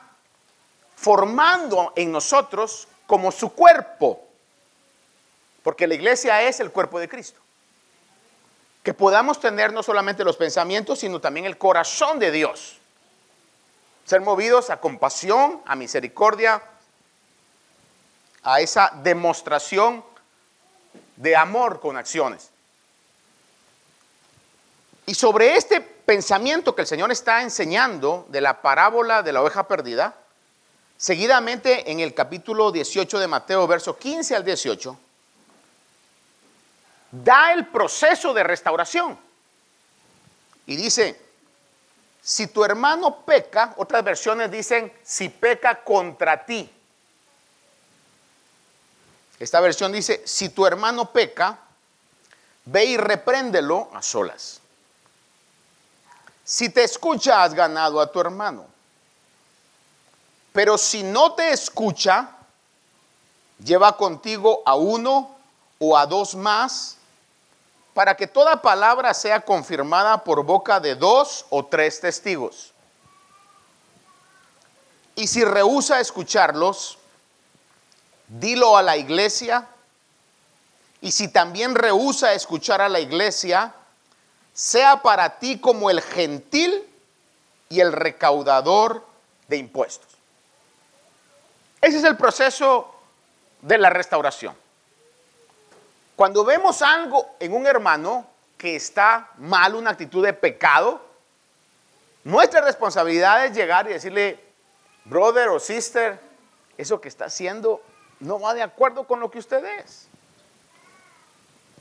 formando 0.96 1.92
en 1.96 2.12
nosotros 2.12 2.88
como 3.08 3.32
su 3.32 3.52
cuerpo, 3.54 4.28
porque 5.64 5.88
la 5.88 5.96
iglesia 5.96 6.44
es 6.44 6.60
el 6.60 6.72
cuerpo 6.72 7.00
de 7.00 7.10
Cristo. 7.10 7.41
Que 8.84 8.94
podamos 8.94 9.40
tener 9.40 9.74
no 9.74 9.84
solamente 9.84 10.24
los 10.24 10.38
pensamientos, 10.38 11.00
sino 11.00 11.22
también 11.22 11.46
el 11.46 11.58
corazón 11.58 12.20
de 12.20 12.32
Dios. 12.32 12.78
Ser 14.06 14.22
movidos 14.22 14.70
a 14.70 14.80
compasión, 14.80 15.62
a 15.66 15.76
misericordia, 15.76 16.62
a 18.44 18.60
esa 18.60 18.92
demostración 19.04 20.04
de 21.16 21.36
amor 21.36 21.80
con 21.80 21.98
acciones. 21.98 22.50
Y 25.06 25.14
sobre 25.14 25.56
este 25.56 25.82
pensamiento 25.82 26.76
que 26.76 26.82
el 26.82 26.88
Señor 26.88 27.12
está 27.12 27.42
enseñando 27.42 28.26
de 28.30 28.42
la 28.42 28.62
parábola 28.62 29.24
de 29.24 29.34
la 29.34 29.42
oveja 29.42 29.68
perdida, 29.68 30.16
seguidamente 30.98 31.92
en 31.92 32.00
el 32.00 32.14
capítulo 32.14 32.72
18 32.72 33.20
de 33.20 33.28
Mateo, 33.28 33.68
verso 33.68 33.98
15 33.98 34.36
al 34.36 34.46
18, 34.46 34.98
da 37.12 37.54
el 37.54 37.68
proceso 37.68 38.34
de 38.34 38.44
restauración. 38.44 39.20
Y 40.66 40.76
dice, 40.76 41.20
si 42.22 42.48
tu 42.48 42.64
hermano 42.64 43.22
peca, 43.26 43.74
otras 43.78 44.04
versiones 44.04 44.52
dicen, 44.52 44.92
si 45.04 45.30
peca 45.30 45.84
contra 45.84 46.46
ti. 46.46 46.70
Esta 49.40 49.60
versión 49.60 49.92
dice, 49.92 50.22
si 50.26 50.50
tu 50.50 50.66
hermano 50.66 51.12
peca, 51.12 51.58
ve 52.66 52.86
y 52.86 52.98
repréndelo 52.98 53.90
a 53.94 54.02
solas. 54.02 54.62
Si 56.44 56.70
te 56.70 56.84
escucha, 56.84 57.44
has 57.44 57.54
ganado 57.54 58.00
a 58.00 58.12
tu 58.12 58.20
hermano. 58.20 58.66
Pero 60.54 60.78
si 60.78 61.02
no 61.02 61.34
te 61.34 61.52
escucha, 61.52 62.30
lleva 63.64 63.98
contigo 63.98 64.62
a 64.66 64.76
uno 64.76 65.36
o 65.80 65.98
a 65.98 66.06
dos 66.06 66.36
más, 66.36 66.98
para 67.94 68.16
que 68.16 68.28
toda 68.28 68.62
palabra 68.62 69.14
sea 69.14 69.42
confirmada 69.42 70.24
por 70.24 70.44
boca 70.44 70.80
de 70.80 70.96
dos 70.96 71.46
o 71.50 71.66
tres 71.66 72.00
testigos. 72.00 72.72
Y 75.16 75.28
si 75.28 75.44
rehúsa 75.44 76.00
escucharlos, 76.00 76.98
dilo 78.28 78.78
a 78.78 78.82
la 78.82 78.98
iglesia. 78.98 79.68
Y 81.02 81.12
si 81.12 81.28
también 81.28 81.76
rehúsa 81.76 82.34
escuchar 82.34 82.82
a 82.82 82.90
la 82.90 83.00
iglesia, 83.00 83.74
sea 84.54 85.02
para 85.02 85.40
ti 85.40 85.60
como 85.60 85.90
el 85.90 86.02
gentil 86.02 86.88
y 87.70 87.80
el 87.82 87.92
recaudador 87.92 89.06
de 89.48 89.58
impuestos. 89.58 90.08
Ese 91.82 91.98
es 91.98 92.04
el 92.04 92.16
proceso 92.16 92.94
de 93.62 93.78
la 93.78 93.90
restauración. 93.90 94.56
Cuando 96.16 96.44
vemos 96.44 96.82
algo 96.82 97.36
en 97.40 97.54
un 97.54 97.66
hermano 97.66 98.28
que 98.58 98.76
está 98.76 99.32
mal, 99.38 99.76
una 99.76 99.92
actitud 99.92 100.24
de 100.24 100.34
pecado, 100.34 101.02
nuestra 102.24 102.62
responsabilidad 102.62 103.46
es 103.46 103.56
llegar 103.56 103.90
y 103.90 103.94
decirle, 103.94 104.40
brother 105.06 105.50
o 105.50 105.60
sister, 105.60 106.20
eso 106.78 107.02
que 107.02 107.08
está 107.08 107.26
haciendo 107.26 107.82
no 108.20 108.40
va 108.40 108.54
de 108.54 108.62
acuerdo 108.62 109.06
con 109.06 109.20
lo 109.20 109.32
que 109.32 109.40
usted 109.40 109.64
es. 109.80 110.08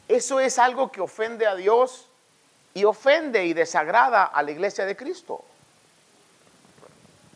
Eso 0.08 0.40
es 0.40 0.58
algo 0.58 0.90
que 0.90 1.00
ofende 1.00 1.46
a 1.46 1.54
Dios 1.54 2.08
y 2.74 2.84
ofende 2.84 3.44
y 3.44 3.52
desagrada 3.52 4.24
a 4.24 4.42
la 4.42 4.50
iglesia 4.50 4.86
de 4.86 4.96
Cristo. 4.96 5.44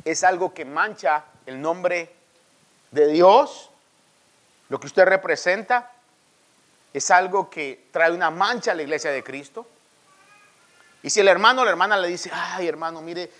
Es 0.04 0.24
algo 0.24 0.52
que 0.52 0.64
mancha 0.64 1.24
el 1.46 1.60
nombre 1.60 2.12
de 2.90 3.06
Dios, 3.08 3.70
lo 4.68 4.80
que 4.80 4.86
usted 4.86 5.04
representa. 5.04 5.90
Es 6.94 7.10
algo 7.10 7.50
que 7.50 7.88
trae 7.90 8.12
una 8.12 8.30
mancha 8.30 8.72
a 8.72 8.74
la 8.74 8.82
iglesia 8.82 9.10
de 9.10 9.22
Cristo. 9.22 9.66
Y 11.02 11.10
si 11.10 11.20
el 11.20 11.28
hermano 11.28 11.60
o 11.60 11.64
la 11.64 11.72
hermana 11.72 11.98
le 11.98 12.08
dice, 12.08 12.30
ay 12.32 12.66
hermano, 12.66 13.02
mire, 13.02 13.30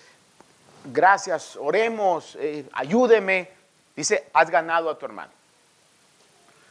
gracias, 0.84 1.56
oremos, 1.56 2.36
eh, 2.38 2.68
ayúdeme, 2.72 3.50
dice, 3.96 4.28
has 4.34 4.50
ganado 4.50 4.90
a 4.90 4.98
tu 4.98 5.06
hermano. 5.06 5.32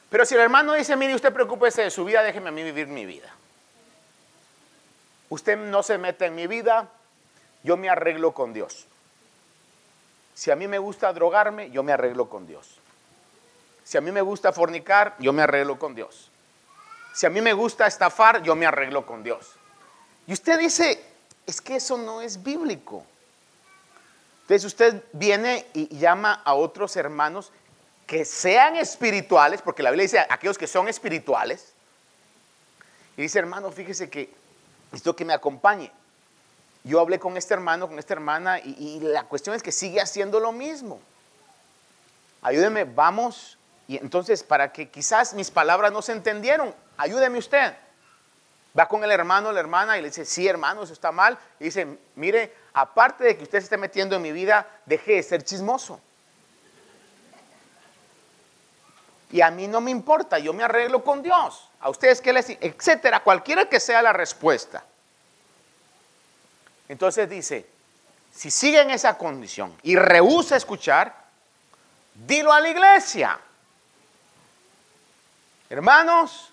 Pero 0.09 0.25
si 0.25 0.35
el 0.35 0.41
hermano 0.41 0.73
dice, 0.73 0.95
mire, 0.95 1.15
usted 1.15 1.33
preocúpese 1.33 1.81
de 1.81 1.89
su 1.89 2.05
vida, 2.05 2.21
déjeme 2.21 2.49
a 2.49 2.51
mí 2.51 2.61
vivir 2.61 2.85
mi 2.85 3.05
vida. 3.05 3.33
Usted 5.29 5.57
no 5.57 5.81
se 5.81 5.97
mete 5.97 6.27
en 6.27 6.35
mi 6.35 6.45
vida, 6.45 6.89
yo 7.63 7.77
me 7.77 7.89
arreglo 7.89 8.33
con 8.33 8.53
Dios. 8.53 8.85
Si 10.35 10.51
a 10.51 10.55
mí 10.55 10.67
me 10.67 10.77
gusta 10.77 11.11
drogarme, 11.13 11.71
yo 11.71 11.81
me 11.81 11.93
arreglo 11.93 12.29
con 12.29 12.45
Dios. 12.45 12.77
Si 13.83 13.97
a 13.97 14.01
mí 14.01 14.11
me 14.11 14.21
gusta 14.21 14.51
fornicar, 14.53 15.15
yo 15.17 15.33
me 15.33 15.41
arreglo 15.41 15.79
con 15.79 15.95
Dios. 15.95 16.29
Si 17.13 17.25
a 17.25 17.29
mí 17.29 17.41
me 17.41 17.53
gusta 17.53 17.85
estafar, 17.85 18.41
yo 18.41 18.55
me 18.55 18.65
arreglo 18.65 19.05
con 19.05 19.23
Dios. 19.23 19.51
Y 20.25 20.33
usted 20.33 20.59
dice, 20.59 21.03
es 21.45 21.61
que 21.61 21.75
eso 21.75 21.97
no 21.97 22.21
es 22.21 22.41
bíblico. 22.41 23.05
Entonces 24.41 24.65
usted 24.65 25.03
viene 25.13 25.67
y 25.73 25.95
llama 25.97 26.41
a 26.43 26.55
otros 26.55 26.95
hermanos 26.95 27.51
que 28.07 28.25
sean 28.25 28.75
espirituales, 28.75 29.61
porque 29.61 29.83
la 29.83 29.91
Biblia 29.91 30.03
dice 30.03 30.25
aquellos 30.29 30.57
que 30.57 30.67
son 30.67 30.87
espirituales, 30.87 31.73
y 33.15 33.21
dice, 33.21 33.39
hermano, 33.39 33.71
fíjese 33.71 34.09
que 34.09 34.33
necesito 34.85 35.15
que 35.15 35.23
me 35.23 35.33
acompañe. 35.33 35.91
Yo 36.83 36.99
hablé 36.99 37.19
con 37.19 37.37
este 37.37 37.53
hermano, 37.53 37.87
con 37.87 37.99
esta 37.99 38.13
hermana, 38.13 38.59
y, 38.59 38.75
y, 38.77 38.99
la 38.99 39.23
cuestión 39.23 39.55
es 39.55 39.63
que 39.63 39.71
sigue 39.71 40.01
haciendo 40.01 40.39
lo 40.39 40.51
mismo. 40.51 40.99
Ayúdeme, 42.41 42.83
vamos. 42.83 43.57
Y 43.87 43.97
entonces, 43.97 44.43
para 44.43 44.73
que 44.73 44.89
quizás 44.89 45.33
mis 45.33 45.51
palabras 45.51 45.93
no 45.93 46.01
se 46.01 46.11
entendieron, 46.11 46.73
ayúdeme 46.97 47.39
usted. 47.39 47.75
Va 48.77 48.87
con 48.87 49.03
el 49.03 49.11
hermano 49.11 49.51
la 49.51 49.59
hermana 49.59 49.97
y 49.97 50.01
le 50.01 50.07
dice, 50.09 50.25
sí, 50.25 50.47
hermano, 50.47 50.83
eso 50.83 50.93
está 50.93 51.11
mal. 51.11 51.37
Y 51.59 51.65
dice, 51.65 51.99
mire, 52.15 52.55
aparte 52.73 53.23
de 53.23 53.37
que 53.37 53.43
usted 53.43 53.59
se 53.59 53.65
esté 53.65 53.77
metiendo 53.77 54.15
en 54.15 54.21
mi 54.21 54.31
vida, 54.31 54.67
deje 54.85 55.13
de 55.13 55.23
ser 55.23 55.43
chismoso. 55.43 55.99
y 59.33 59.41
a 59.41 59.49
mí 59.49 59.67
no 59.67 59.81
me 59.81 59.89
importa, 59.89 60.37
yo 60.37 60.53
me 60.53 60.63
arreglo 60.63 61.03
con 61.03 61.23
Dios. 61.23 61.67
A 61.79 61.89
ustedes 61.89 62.21
qué 62.21 62.31
les, 62.31 62.49
etcétera, 62.49 63.21
cualquiera 63.21 63.67
que 63.67 63.79
sea 63.79 63.99
la 64.03 64.13
respuesta. 64.13 64.85
Entonces 66.87 67.27
dice, 67.27 67.65
si 68.31 68.51
sigue 68.51 68.79
en 68.79 68.91
esa 68.91 69.17
condición 69.17 69.75
y 69.81 69.95
rehúsa 69.95 70.55
escuchar, 70.55 71.15
dilo 72.13 72.53
a 72.53 72.61
la 72.61 72.69
iglesia. 72.69 73.39
Hermanos, 75.67 76.52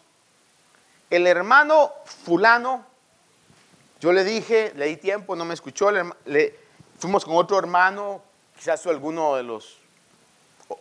el 1.11 1.27
hermano 1.27 1.93
fulano, 2.25 2.87
yo 4.01 4.13
le 4.13 4.25
dije, 4.25 4.73
le 4.77 4.87
di 4.87 4.97
tiempo, 4.97 5.35
no 5.35 5.45
me 5.45 5.55
escuchó, 5.55 5.91
le, 5.91 6.55
fuimos 6.99 7.25
con 7.25 7.37
otro 7.37 7.59
hermano, 7.59 8.23
quizás 8.57 8.87
alguno 8.87 9.35
de 9.35 9.43
los 9.43 9.79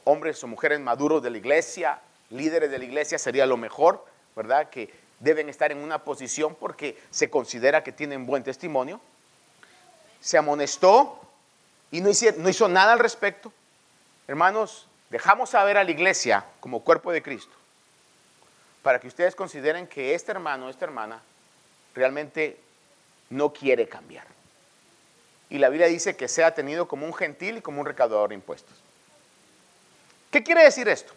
hombres 0.04 0.42
o 0.44 0.48
mujeres 0.48 0.80
maduros 0.80 1.24
de 1.24 1.32
la 1.32 1.38
iglesia, 1.40 2.00
líderes 2.30 2.70
de 2.70 2.78
la 2.78 2.86
iglesia, 2.86 3.18
sería 3.18 3.48
lo 3.48 3.58
mejor, 3.58 4.06
¿verdad? 4.36 4.70
Que 4.70 4.94
deben 5.20 5.50
estar 5.50 5.72
en 5.72 5.80
una 5.80 6.04
posición 6.04 6.56
porque 6.56 7.02
se 7.10 7.30
considera 7.30 7.84
que 7.84 7.92
tienen 7.92 8.26
buen 8.26 8.44
testimonio. 8.44 9.02
se 10.22 10.38
amonestó 10.38 11.20
y 11.92 12.02
no 12.02 12.10
hizo, 12.10 12.28
no 12.38 12.50
hizo 12.50 12.68
nada 12.68 12.94
al 12.94 13.00
respecto, 13.00 13.52
hermanos, 14.28 14.86
dejamos 15.10 15.50
saber 15.50 15.78
a 15.78 15.84
la 15.84 15.92
iglesia 15.92 16.46
como 16.60 16.82
cuerpo 16.82 17.12
de 17.12 17.24
Cristo 17.24 17.59
para 18.84 19.00
que 19.00 19.08
ustedes 19.08 19.36
consideren 19.36 19.88
que 19.88 20.16
este 20.16 20.32
hermano, 20.32 20.70
esta 20.70 20.86
hermana, 20.86 21.22
realmente 21.94 22.58
no 23.30 23.52
quiere 23.54 23.88
cambiar. 23.88 24.26
Y 25.50 25.58
la 25.58 25.70
Biblia 25.70 25.88
dice 25.88 26.16
que 26.16 26.28
sea 26.28 26.54
tenido 26.54 26.88
como 26.88 27.06
un 27.06 27.14
gentil 27.14 27.58
y 27.58 27.62
como 27.62 27.82
un 27.82 27.88
recaudador 27.88 28.30
de 28.30 28.36
impuestos. 28.36 28.76
¿Qué 30.32 30.44
quiere 30.44 30.64
decir 30.64 30.88
esto? 30.88 31.14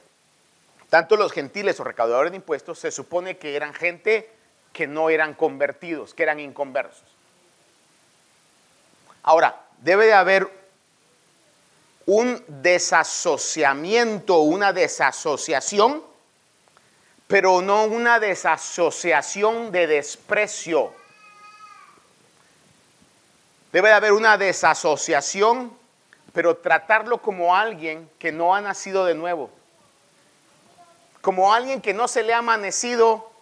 Tanto 0.88 1.16
los 1.16 1.32
gentiles 1.32 1.78
o 1.80 1.84
recaudadores 1.84 2.32
de 2.32 2.36
impuestos 2.36 2.78
se 2.78 2.90
supone 2.90 3.36
que 3.38 3.56
eran 3.56 3.74
gente 3.74 4.28
que 4.72 4.86
no 4.86 5.10
eran 5.10 5.34
convertidos, 5.34 6.14
que 6.14 6.22
eran 6.22 6.40
inconversos. 6.40 7.04
Ahora, 9.22 9.60
debe 9.78 10.06
de 10.06 10.14
haber 10.14 10.48
un 12.06 12.42
desasociamiento, 12.48 14.38
una 14.38 14.72
desasociación, 14.72 16.02
pero 17.32 17.62
no 17.62 17.84
una 17.84 18.20
desasociación 18.20 19.72
de 19.72 19.86
desprecio. 19.86 20.92
Debe 23.72 23.88
de 23.88 23.94
haber 23.94 24.12
una 24.12 24.36
desasociación, 24.36 25.72
pero 26.34 26.58
tratarlo 26.58 27.22
como 27.22 27.56
alguien 27.56 28.06
que 28.18 28.32
no 28.32 28.54
ha 28.54 28.60
nacido 28.60 29.06
de 29.06 29.14
nuevo. 29.14 29.48
Como 31.22 31.54
alguien 31.54 31.80
que 31.80 31.94
no 31.94 32.06
se 32.06 32.22
le 32.22 32.34
ha 32.34 32.38
amanecido, 32.38 33.32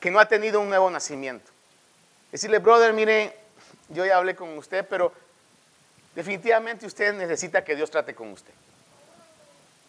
que 0.00 0.10
no 0.10 0.18
ha 0.18 0.26
tenido 0.26 0.60
un 0.60 0.68
nuevo 0.68 0.90
nacimiento. 0.90 1.48
Decirle, 2.32 2.58
brother, 2.58 2.92
mire, 2.92 3.38
yo 3.90 4.06
ya 4.06 4.16
hablé 4.16 4.34
con 4.34 4.58
usted, 4.58 4.84
pero 4.84 5.12
definitivamente 6.16 6.84
usted 6.84 7.14
necesita 7.14 7.62
que 7.62 7.76
Dios 7.76 7.92
trate 7.92 8.16
con 8.16 8.32
usted. 8.32 8.54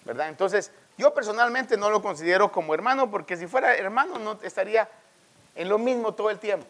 ¿Verdad? 0.05 0.29
Entonces, 0.29 0.69
yo 0.99 1.13
personalmente 1.13 1.77
no 1.77 1.89
lo 1.89 2.01
considero 2.01 2.51
como 2.51 2.73
hermano, 2.73 3.09
porque 3.09 3.37
si 3.37 3.47
fuera 3.47 3.73
hermano 3.73 4.19
no 4.19 4.37
estaría 4.43 4.89
en 5.55 5.69
lo 5.69 5.77
mismo 5.77 6.13
todo 6.13 6.29
el 6.29 6.39
tiempo. 6.39 6.67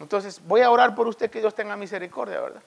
Entonces, 0.00 0.40
voy 0.44 0.62
a 0.62 0.70
orar 0.72 0.96
por 0.96 1.06
usted 1.06 1.30
que 1.30 1.38
Dios 1.38 1.54
tenga 1.54 1.76
misericordia, 1.76 2.40
¿verdad? 2.40 2.62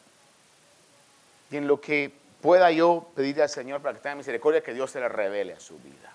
Y 1.50 1.58
en 1.58 1.68
lo 1.68 1.82
que 1.82 2.10
pueda 2.42 2.72
yo 2.72 3.06
pedirle 3.16 3.44
al 3.44 3.50
Señor 3.50 3.82
para 3.82 3.96
que 3.96 4.00
tenga 4.00 4.16
misericordia, 4.16 4.64
que 4.64 4.74
Dios 4.74 4.92
se 4.92 5.02
le 5.02 5.10
revele 5.10 5.56
a 5.56 5.60
su 5.60 5.78
vida. 5.80 6.10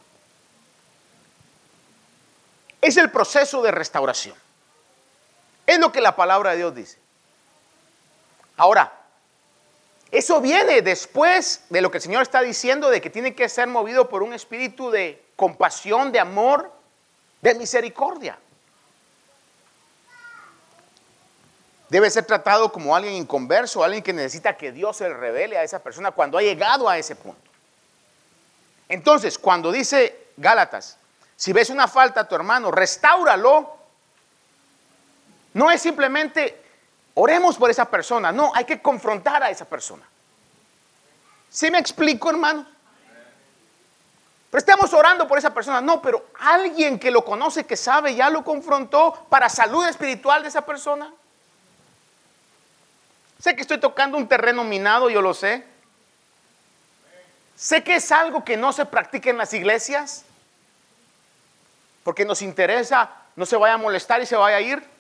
Es 2.81 2.97
el 2.97 3.11
proceso 3.11 3.61
de 3.61 3.73
restauración. 3.73 4.37
Es 5.67 5.79
lo 5.79 5.93
que 5.93 6.01
la 6.01 6.17
palabra 6.17 6.53
de 6.53 6.57
Dios 6.57 6.75
dice. 6.75 6.99
Ahora, 8.57 8.91
eso 10.11 10.41
viene 10.41 10.83
después 10.83 11.63
de 11.69 11.81
lo 11.81 11.91
que 11.91 11.99
el 11.99 12.03
Señor 12.03 12.23
está 12.23 12.41
diciendo, 12.41 12.91
de 12.91 13.01
que 13.01 13.11
tiene 13.11 13.35
que 13.35 13.49
ser 13.49 13.67
movido 13.67 14.09
por 14.09 14.23
un 14.23 14.33
espíritu 14.33 14.91
de 14.91 15.23
compasión, 15.35 16.13
de 16.13 16.21
amor, 16.21 16.73
de 17.43 17.55
misericordia. 17.55 18.39
Debe 21.89 22.11
ser 22.11 22.25
tratado 22.25 22.73
como 22.73 22.97
alguien 22.97 23.15
inconverso, 23.15 23.83
alguien 23.83 24.03
que 24.03 24.13
necesita 24.13 24.57
que 24.57 24.73
Dios 24.73 24.97
se 24.97 25.09
le 25.09 25.15
revele 25.15 25.57
a 25.57 25.63
esa 25.63 25.79
persona 25.81 26.11
cuando 26.11 26.39
ha 26.39 26.43
llegado 26.43 26.89
a 26.89 26.99
ese 26.99 27.15
punto. 27.15 27.51
Entonces, 28.89 29.39
cuando 29.39 29.71
dice 29.71 30.27
Gálatas, 30.37 30.99
si 31.37 31.53
ves 31.53 31.71
una 31.71 31.87
falta 31.87 32.23
a 32.23 32.29
tu 32.29 32.35
hermano, 32.35 32.71
restáuralo. 32.71 33.77
No 35.55 35.71
es 35.71 35.83
simplemente 35.83 36.66
oremos 37.17 37.57
por 37.57 37.71
esa 37.71 37.87
persona, 37.87 38.31
no, 38.31 38.53
hay 38.55 38.65
que 38.65 38.81
confrontar 38.81 39.43
a 39.43 39.51
esa 39.51 39.65
persona. 39.65 40.05
¿Sí 41.51 41.71
me 41.71 41.79
explico, 41.79 42.29
hermano? 42.31 42.67
Pero 44.51 44.59
estamos 44.59 44.93
orando 44.93 45.27
por 45.27 45.39
esa 45.39 45.53
persona, 45.53 45.81
no, 45.81 46.01
pero 46.01 46.27
alguien 46.39 46.99
que 46.99 47.11
lo 47.11 47.25
conoce, 47.25 47.65
que 47.65 47.77
sabe, 47.77 48.15
ya 48.15 48.31
lo 48.31 48.45
confrontó 48.45 49.27
para 49.29 49.49
salud 49.49 49.87
espiritual 49.87 50.43
de 50.43 50.49
esa 50.49 50.65
persona. 50.65 51.13
Sé 53.41 53.55
que 53.55 53.63
estoy 53.63 53.79
tocando 53.79 54.19
un 54.19 54.29
terreno 54.29 54.63
minado, 54.63 55.09
yo 55.11 55.23
lo 55.23 55.35
sé. 55.35 55.65
Sé 57.57 57.83
que 57.83 57.97
es 57.97 58.13
algo 58.13 58.45
que 58.45 58.57
no 58.57 58.73
se 58.73 58.85
practica 58.85 59.31
en 59.31 59.39
las 59.39 59.55
iglesias, 59.55 60.25
porque 62.05 62.27
nos 62.27 62.43
interesa, 62.43 63.11
no 63.35 63.47
se 63.47 63.57
vaya 63.57 63.75
a 63.75 63.79
molestar 63.79 64.23
y 64.23 64.27
se 64.27 64.37
vaya 64.37 64.59
a 64.59 64.61
ir. 64.61 64.96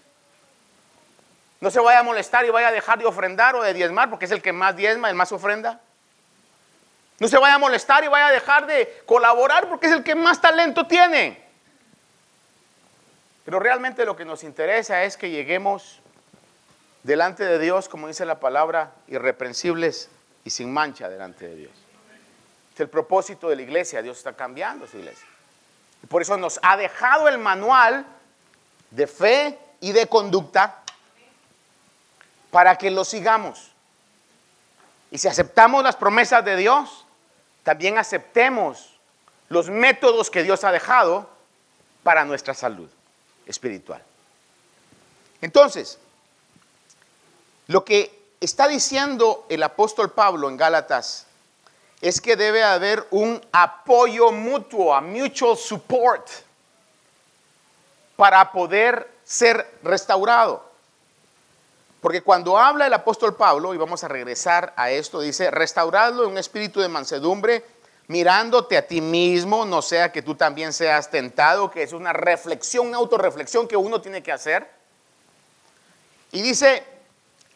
No 1.60 1.70
se 1.70 1.80
vaya 1.80 2.00
a 2.00 2.02
molestar 2.02 2.44
y 2.44 2.50
vaya 2.50 2.68
a 2.68 2.72
dejar 2.72 2.98
de 2.98 3.06
ofrendar 3.06 3.56
o 3.56 3.62
de 3.62 3.72
diezmar, 3.72 4.10
porque 4.10 4.26
es 4.26 4.30
el 4.30 4.42
que 4.42 4.52
más 4.52 4.76
diezma, 4.76 5.08
el 5.08 5.14
más 5.14 5.32
ofrenda. 5.32 5.80
No 7.18 7.28
se 7.28 7.38
vaya 7.38 7.54
a 7.54 7.58
molestar 7.58 8.04
y 8.04 8.08
vaya 8.08 8.26
a 8.26 8.32
dejar 8.32 8.66
de 8.66 9.02
colaborar, 9.06 9.68
porque 9.68 9.86
es 9.86 9.92
el 9.92 10.04
que 10.04 10.14
más 10.14 10.40
talento 10.40 10.86
tiene. 10.86 11.42
Pero 13.44 13.58
realmente 13.58 14.04
lo 14.04 14.16
que 14.16 14.24
nos 14.24 14.44
interesa 14.44 15.04
es 15.04 15.16
que 15.16 15.30
lleguemos 15.30 16.00
delante 17.04 17.44
de 17.44 17.58
Dios, 17.58 17.88
como 17.88 18.08
dice 18.08 18.26
la 18.26 18.40
palabra, 18.40 18.90
irreprensibles 19.06 20.10
y 20.44 20.50
sin 20.50 20.72
mancha 20.72 21.08
delante 21.08 21.46
de 21.46 21.54
Dios. 21.54 21.72
Es 22.74 22.80
el 22.80 22.90
propósito 22.90 23.48
de 23.48 23.56
la 23.56 23.62
iglesia, 23.62 24.02
Dios 24.02 24.18
está 24.18 24.34
cambiando 24.34 24.86
su 24.86 24.98
iglesia. 24.98 25.26
Y 26.02 26.06
por 26.06 26.20
eso 26.20 26.36
nos 26.36 26.60
ha 26.62 26.76
dejado 26.76 27.28
el 27.28 27.38
manual 27.38 28.04
de 28.90 29.06
fe 29.06 29.58
y 29.80 29.92
de 29.92 30.06
conducta 30.06 30.82
para 32.56 32.78
que 32.78 32.90
lo 32.90 33.04
sigamos. 33.04 33.70
Y 35.10 35.18
si 35.18 35.28
aceptamos 35.28 35.84
las 35.84 35.94
promesas 35.94 36.42
de 36.42 36.56
Dios, 36.56 37.04
también 37.64 37.98
aceptemos 37.98 38.94
los 39.50 39.68
métodos 39.68 40.30
que 40.30 40.42
Dios 40.42 40.64
ha 40.64 40.72
dejado 40.72 41.28
para 42.02 42.24
nuestra 42.24 42.54
salud 42.54 42.88
espiritual. 43.44 44.02
Entonces, 45.42 45.98
lo 47.66 47.84
que 47.84 48.18
está 48.40 48.68
diciendo 48.68 49.44
el 49.50 49.62
apóstol 49.62 50.12
Pablo 50.12 50.48
en 50.48 50.56
Gálatas 50.56 51.26
es 52.00 52.22
que 52.22 52.36
debe 52.36 52.64
haber 52.64 53.06
un 53.10 53.38
apoyo 53.52 54.32
mutuo, 54.32 54.94
a 54.94 55.02
mutual 55.02 55.58
support, 55.58 56.26
para 58.16 58.50
poder 58.50 59.12
ser 59.26 59.78
restaurado. 59.82 60.65
Porque 62.06 62.22
cuando 62.22 62.56
habla 62.56 62.86
el 62.86 62.94
apóstol 62.94 63.34
Pablo, 63.34 63.74
y 63.74 63.78
vamos 63.78 64.04
a 64.04 64.06
regresar 64.06 64.72
a 64.76 64.90
esto, 64.92 65.20
dice, 65.20 65.50
restauradlo 65.50 66.22
en 66.22 66.30
un 66.30 66.38
espíritu 66.38 66.80
de 66.80 66.86
mansedumbre, 66.86 67.64
mirándote 68.06 68.76
a 68.76 68.86
ti 68.86 69.00
mismo, 69.00 69.64
no 69.64 69.82
sea 69.82 70.12
que 70.12 70.22
tú 70.22 70.36
también 70.36 70.72
seas 70.72 71.10
tentado, 71.10 71.68
que 71.68 71.82
es 71.82 71.92
una 71.92 72.12
reflexión, 72.12 72.86
una 72.86 72.98
autorreflexión 72.98 73.66
que 73.66 73.76
uno 73.76 74.00
tiene 74.00 74.22
que 74.22 74.30
hacer. 74.30 74.70
Y 76.30 76.42
dice, 76.42 76.84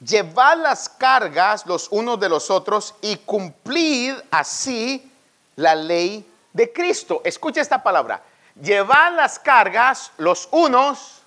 llevad 0.05 0.57
las 0.59 0.89
cargas 0.89 1.65
los 1.67 1.87
unos 1.93 2.19
de 2.19 2.29
los 2.29 2.51
otros 2.51 2.97
y 3.03 3.19
cumplid 3.19 4.17
así 4.33 5.13
la 5.55 5.77
ley 5.77 6.29
de 6.53 6.73
Cristo. 6.73 7.23
Escucha 7.25 7.61
esta 7.61 7.85
palabra. 7.85 8.21
Llevad 8.61 9.15
las 9.15 9.39
cargas 9.39 10.11
los 10.17 10.49
unos 10.51 11.23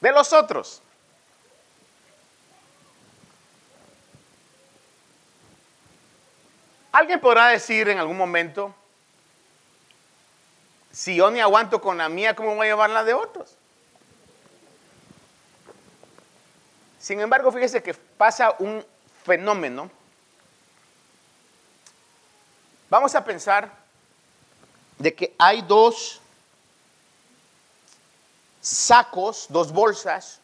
de 0.00 0.12
los 0.12 0.32
otros. 0.32 0.82
Alguien 6.98 7.20
podrá 7.20 7.46
decir 7.46 7.88
en 7.88 7.98
algún 8.00 8.16
momento, 8.16 8.74
si 10.90 11.14
yo 11.14 11.30
ni 11.30 11.38
aguanto 11.38 11.80
con 11.80 11.96
la 11.96 12.08
mía, 12.08 12.34
¿cómo 12.34 12.56
voy 12.56 12.66
a 12.66 12.70
llevar 12.70 12.90
la 12.90 13.04
de 13.04 13.14
otros? 13.14 13.54
Sin 16.98 17.20
embargo, 17.20 17.52
fíjese 17.52 17.84
que 17.84 17.94
pasa 17.94 18.56
un 18.58 18.84
fenómeno. 19.24 19.88
Vamos 22.90 23.14
a 23.14 23.22
pensar 23.22 23.70
de 24.98 25.14
que 25.14 25.36
hay 25.38 25.62
dos 25.62 26.20
sacos, 28.60 29.46
dos 29.50 29.70
bolsas 29.70 30.40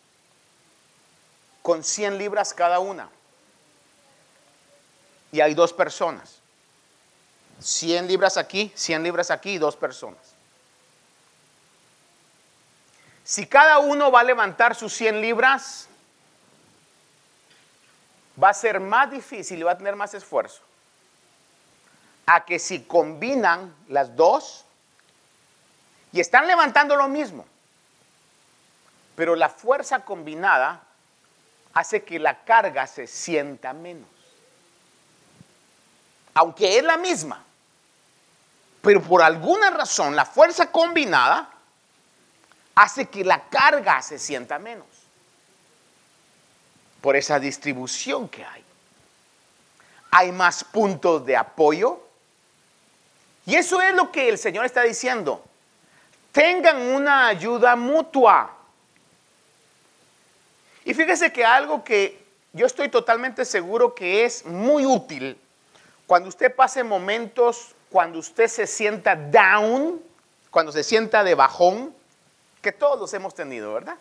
con 1.62 1.82
100 1.82 2.16
libras 2.16 2.54
cada 2.54 2.78
una. 2.78 3.08
Y 5.32 5.40
hay 5.40 5.52
dos 5.54 5.72
personas. 5.72 6.43
100 7.64 8.08
libras 8.08 8.36
aquí, 8.36 8.70
100 8.74 9.02
libras 9.02 9.30
aquí 9.30 9.56
dos 9.56 9.74
personas. 9.74 10.20
Si 13.24 13.46
cada 13.46 13.78
uno 13.78 14.10
va 14.12 14.20
a 14.20 14.24
levantar 14.24 14.74
sus 14.74 14.92
100 14.92 15.22
libras, 15.22 15.88
va 18.42 18.50
a 18.50 18.54
ser 18.54 18.80
más 18.80 19.10
difícil 19.10 19.58
y 19.58 19.62
va 19.62 19.72
a 19.72 19.78
tener 19.78 19.96
más 19.96 20.12
esfuerzo 20.12 20.60
a 22.26 22.44
que 22.44 22.58
si 22.58 22.82
combinan 22.82 23.74
las 23.88 24.14
dos 24.14 24.66
y 26.12 26.20
están 26.20 26.46
levantando 26.46 26.96
lo 26.96 27.08
mismo, 27.08 27.46
pero 29.16 29.36
la 29.36 29.48
fuerza 29.48 30.04
combinada 30.04 30.82
hace 31.72 32.04
que 32.04 32.18
la 32.18 32.44
carga 32.44 32.86
se 32.86 33.06
sienta 33.06 33.72
menos. 33.72 34.08
Aunque 36.34 36.76
es 36.76 36.84
la 36.84 36.98
misma, 36.98 37.42
pero 38.84 39.02
por 39.02 39.22
alguna 39.22 39.70
razón 39.70 40.14
la 40.14 40.26
fuerza 40.26 40.70
combinada 40.70 41.50
hace 42.74 43.06
que 43.06 43.24
la 43.24 43.48
carga 43.48 44.02
se 44.02 44.18
sienta 44.18 44.58
menos. 44.58 44.86
Por 47.00 47.16
esa 47.16 47.40
distribución 47.40 48.28
que 48.28 48.44
hay. 48.44 48.62
Hay 50.10 50.32
más 50.32 50.62
puntos 50.62 51.24
de 51.24 51.36
apoyo. 51.36 52.00
Y 53.46 53.56
eso 53.56 53.80
es 53.80 53.94
lo 53.94 54.12
que 54.12 54.28
el 54.28 54.38
Señor 54.38 54.64
está 54.64 54.82
diciendo. 54.82 55.42
Tengan 56.32 56.80
una 56.80 57.28
ayuda 57.28 57.76
mutua. 57.76 58.54
Y 60.84 60.92
fíjese 60.94 61.32
que 61.32 61.44
algo 61.44 61.82
que 61.82 62.22
yo 62.52 62.66
estoy 62.66 62.88
totalmente 62.88 63.44
seguro 63.44 63.94
que 63.94 64.24
es 64.24 64.44
muy 64.44 64.84
útil 64.84 65.38
cuando 66.06 66.28
usted 66.28 66.54
pase 66.54 66.84
momentos, 66.84 67.73
cuando 67.94 68.18
usted 68.18 68.48
se 68.48 68.66
sienta 68.66 69.14
down, 69.14 70.02
cuando 70.50 70.72
se 70.72 70.82
sienta 70.82 71.22
de 71.22 71.36
bajón, 71.36 71.94
que 72.60 72.72
todos 72.72 72.98
los 72.98 73.14
hemos 73.14 73.36
tenido, 73.36 73.72
¿verdad? 73.72 73.96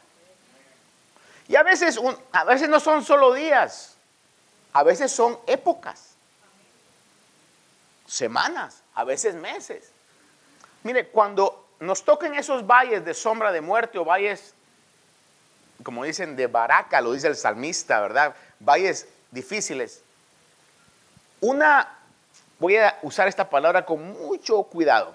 Y 1.47 1.55
a 1.55 1.61
veces, 1.61 1.99
a 2.31 2.43
veces 2.43 2.69
no 2.69 2.79
son 2.79 3.05
solo 3.05 3.35
días, 3.35 3.93
a 4.73 4.81
veces 4.81 5.11
son 5.11 5.37
épocas, 5.45 6.15
semanas, 8.07 8.81
a 8.95 9.03
veces 9.03 9.35
meses. 9.35 9.91
Mire, 10.81 11.09
cuando 11.09 11.63
nos 11.79 12.03
toquen 12.03 12.33
esos 12.33 12.65
valles 12.65 13.05
de 13.05 13.13
sombra 13.13 13.51
de 13.51 13.61
muerte 13.61 13.99
o 13.99 14.05
valles 14.05 14.55
como 15.83 16.03
dicen, 16.03 16.35
de 16.35 16.47
baraca, 16.47 16.99
lo 16.99 17.13
dice 17.13 17.27
el 17.27 17.35
salmista, 17.35 18.01
¿verdad? 18.01 18.33
Valles 18.59 19.07
difíciles. 19.29 20.01
Una, 21.41 21.99
voy 22.63 22.77
a 22.77 22.97
usar 23.01 23.27
esta 23.27 23.49
palabra 23.49 23.83
con 23.83 24.13
mucho 24.13 24.63
cuidado, 24.63 25.13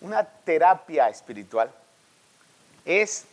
una 0.00 0.24
terapia 0.24 1.10
espiritual 1.10 1.70
es 2.86 3.26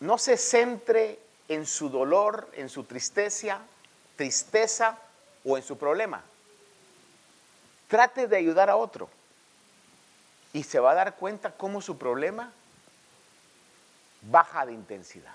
no 0.00 0.16
se 0.16 0.38
centre 0.38 1.18
en 1.48 1.66
su 1.66 1.90
dolor, 1.90 2.48
en 2.54 2.70
su 2.70 2.84
tristeza, 2.84 3.60
tristeza 4.16 4.96
o 5.44 5.58
en 5.58 5.62
su 5.62 5.76
problema. 5.76 6.22
Trate 7.88 8.26
de 8.26 8.38
ayudar 8.38 8.70
a 8.70 8.76
otro 8.76 9.10
y 10.54 10.62
se 10.62 10.80
va 10.80 10.92
a 10.92 10.94
dar 10.94 11.16
cuenta 11.16 11.50
cómo 11.50 11.82
su 11.82 11.98
problema 11.98 12.50
baja 14.22 14.64
de 14.64 14.72
intensidad. 14.72 15.34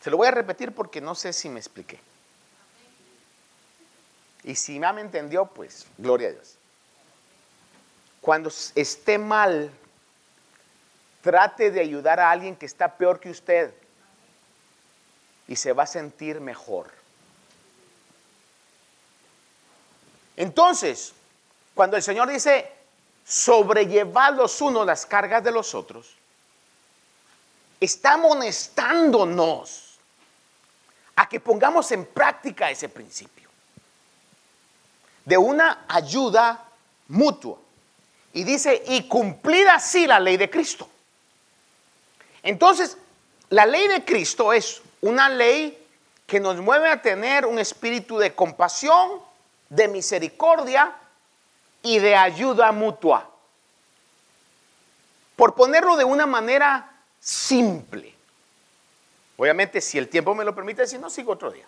Se 0.00 0.10
lo 0.10 0.18
voy 0.18 0.28
a 0.28 0.30
repetir 0.30 0.72
porque 0.72 1.00
no 1.00 1.16
sé 1.16 1.32
si 1.32 1.48
me 1.48 1.58
expliqué. 1.58 1.98
Y 4.44 4.54
si 4.56 4.78
me 4.78 5.00
entendió, 5.00 5.46
pues 5.46 5.86
gloria 5.96 6.28
a 6.28 6.32
Dios. 6.32 6.56
Cuando 8.20 8.52
esté 8.74 9.16
mal, 9.18 9.70
trate 11.22 11.70
de 11.70 11.80
ayudar 11.80 12.20
a 12.20 12.30
alguien 12.30 12.54
que 12.54 12.66
está 12.66 12.96
peor 12.96 13.18
que 13.18 13.30
usted 13.30 13.72
y 15.48 15.56
se 15.56 15.72
va 15.72 15.84
a 15.84 15.86
sentir 15.86 16.40
mejor. 16.40 16.90
Entonces, 20.36 21.14
cuando 21.74 21.96
el 21.96 22.02
Señor 22.02 22.28
dice, 22.28 22.70
sobrellevad 23.24 24.34
los 24.34 24.60
unos 24.60 24.84
las 24.84 25.06
cargas 25.06 25.42
de 25.42 25.52
los 25.52 25.74
otros, 25.74 26.14
está 27.80 28.14
amonestándonos 28.14 29.98
a 31.16 31.28
que 31.28 31.40
pongamos 31.40 31.90
en 31.92 32.04
práctica 32.04 32.70
ese 32.70 32.88
principio 32.88 33.43
de 35.24 35.38
una 35.38 35.84
ayuda 35.88 36.64
mutua. 37.08 37.58
Y 38.32 38.44
dice, 38.44 38.82
y 38.86 39.08
cumplida 39.08 39.76
así 39.76 40.06
la 40.06 40.20
ley 40.20 40.36
de 40.36 40.50
Cristo. 40.50 40.88
Entonces, 42.42 42.98
la 43.50 43.64
ley 43.64 43.86
de 43.86 44.04
Cristo 44.04 44.52
es 44.52 44.82
una 45.00 45.28
ley 45.28 45.78
que 46.26 46.40
nos 46.40 46.56
mueve 46.56 46.90
a 46.90 47.00
tener 47.00 47.46
un 47.46 47.58
espíritu 47.58 48.18
de 48.18 48.34
compasión, 48.34 49.20
de 49.68 49.88
misericordia 49.88 50.94
y 51.82 51.98
de 51.98 52.16
ayuda 52.16 52.72
mutua. 52.72 53.30
Por 55.36 55.54
ponerlo 55.54 55.96
de 55.96 56.04
una 56.04 56.26
manera 56.26 56.90
simple. 57.20 58.14
Obviamente, 59.36 59.80
si 59.80 59.98
el 59.98 60.08
tiempo 60.08 60.34
me 60.34 60.44
lo 60.44 60.54
permite, 60.54 60.86
si 60.86 60.98
no, 60.98 61.10
sigo 61.10 61.32
otro 61.32 61.50
día. 61.50 61.66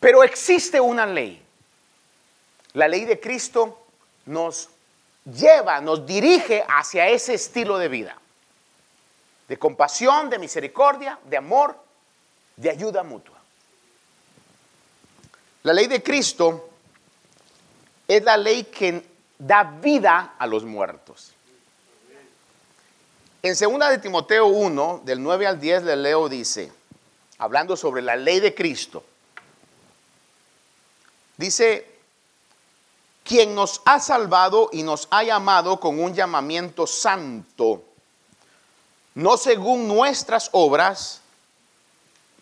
Pero 0.00 0.24
existe 0.24 0.80
una 0.80 1.06
ley. 1.06 1.40
La 2.72 2.88
ley 2.88 3.04
de 3.04 3.20
Cristo 3.20 3.86
nos 4.26 4.70
lleva, 5.24 5.80
nos 5.80 6.06
dirige 6.06 6.64
hacia 6.66 7.08
ese 7.08 7.34
estilo 7.34 7.76
de 7.78 7.88
vida. 7.88 8.16
De 9.46 9.58
compasión, 9.58 10.30
de 10.30 10.38
misericordia, 10.38 11.18
de 11.24 11.36
amor, 11.36 11.76
de 12.56 12.70
ayuda 12.70 13.02
mutua. 13.02 13.36
La 15.62 15.74
ley 15.74 15.86
de 15.86 16.02
Cristo 16.02 16.70
es 18.08 18.22
la 18.22 18.36
ley 18.36 18.64
que 18.64 19.04
da 19.38 19.64
vida 19.64 20.34
a 20.38 20.46
los 20.46 20.64
muertos. 20.64 21.32
En 23.42 23.54
2 23.54 23.88
de 23.90 23.98
Timoteo 23.98 24.46
1, 24.46 25.02
del 25.04 25.22
9 25.22 25.46
al 25.46 25.60
10, 25.60 25.82
le 25.84 25.96
leo, 25.96 26.28
dice, 26.28 26.70
hablando 27.38 27.76
sobre 27.76 28.02
la 28.02 28.16
ley 28.16 28.40
de 28.40 28.54
Cristo, 28.54 29.02
dice, 31.40 31.86
quien 33.24 33.54
nos 33.54 33.80
ha 33.86 33.98
salvado 33.98 34.68
y 34.72 34.82
nos 34.82 35.08
ha 35.10 35.24
llamado 35.24 35.80
con 35.80 35.98
un 35.98 36.14
llamamiento 36.14 36.86
santo, 36.86 37.82
no 39.14 39.36
según 39.36 39.88
nuestras 39.88 40.50
obras, 40.52 41.22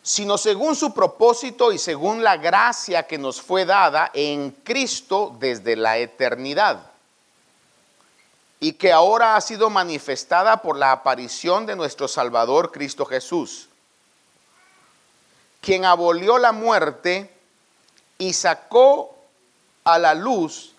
sino 0.03 0.37
según 0.37 0.75
su 0.75 0.93
propósito 0.93 1.73
y 1.73 1.79
según 1.79 2.25
la 2.25 2.37
gracia 2.37 3.05
que 3.05 3.19
nos 3.19 3.41
fue 3.41 3.65
dada 3.65 4.11
en 4.15 4.51
Cristo 4.51 5.37
desde 5.39 5.77
la 5.77 5.99
eternidad 5.99 6.91
y 8.61 8.73
que 8.73 8.91
ahora 8.93 9.37
ha 9.37 9.41
sido 9.41 9.71
manifestada 9.71 10.61
por 10.63 10.77
la 10.77 10.91
aparición 10.91 11.67
de 11.67 11.77
nuestro 11.77 12.09
Salvador 12.09 12.73
Cristo 12.73 13.05
Jesús, 13.05 13.69
quien 15.61 15.85
abolió 15.85 16.39
la 16.39 16.51
muerte 16.51 17.38
y 18.19 18.33
sacó 18.33 19.17
a 19.85 19.99
la 19.99 20.15
luz 20.15 20.75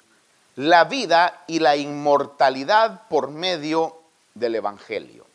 la 0.56 0.84
vida 0.84 1.44
y 1.48 1.60
la 1.60 1.78
inmortalidad 1.78 3.08
por 3.08 3.30
medio 3.30 3.96
del 4.34 4.56
Evangelio. 4.56 5.26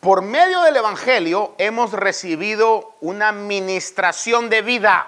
Por 0.00 0.22
medio 0.22 0.62
del 0.62 0.76
Evangelio 0.76 1.54
hemos 1.58 1.92
recibido 1.92 2.96
una 3.00 3.28
administración 3.28 4.50
de 4.50 4.62
vida. 4.62 5.06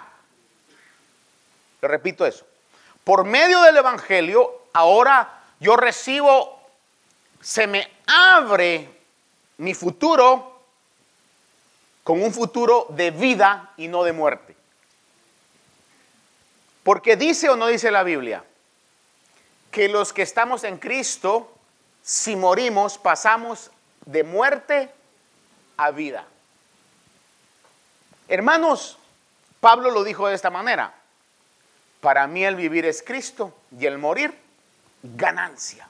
repito 1.81 2.25
eso. 2.25 2.47
Por 3.03 3.25
medio 3.25 3.63
del 3.63 3.79
Evangelio 3.79 4.49
ahora 4.73 5.43
yo 5.59 5.77
recibo, 5.77 6.61
se 7.41 7.67
me 7.67 7.91
abre 8.07 8.89
mi 9.59 9.75
futuro 9.75 10.61
con 12.05 12.23
un 12.23 12.33
futuro 12.33 12.87
de 12.91 13.11
vida 13.11 13.73
y 13.77 13.89
no 13.89 14.05
de 14.05 14.13
muerte. 14.13 14.62
Porque 16.83 17.17
dice 17.17 17.49
o 17.49 17.57
no 17.57 17.69
dice 17.69 17.91
la 17.91 18.03
Biblia 18.03 18.45
que 19.71 19.89
los 19.89 20.13
que 20.13 20.23
estamos 20.23 20.65
en 20.65 20.79
Cristo, 20.79 21.51
si 22.03 22.37
morimos, 22.37 22.99
pasamos 22.99 23.71
de 24.05 24.25
muerte 24.25 24.91
a 25.77 25.91
vida. 25.91 26.27
Hermanos, 28.29 28.99
Pablo 29.61 29.91
lo 29.91 30.05
dijo 30.05 30.29
de 30.29 30.35
esta 30.35 30.51
manera. 30.51 30.93
Para 32.01 32.27
mí 32.27 32.45
el 32.45 32.57
vivir 32.57 32.85
es 32.85 33.03
Cristo 33.03 33.57
y 33.79 33.87
el 33.87 33.97
morir 33.99 34.37
ganancia. 35.03 35.89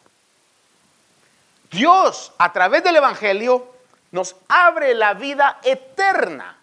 Dios, 1.70 2.32
a 2.36 2.52
través 2.52 2.84
del 2.84 2.96
Evangelio, 2.96 3.74
nos 4.10 4.36
abre 4.48 4.94
la 4.94 5.14
vida 5.14 5.58
eterna 5.62 6.58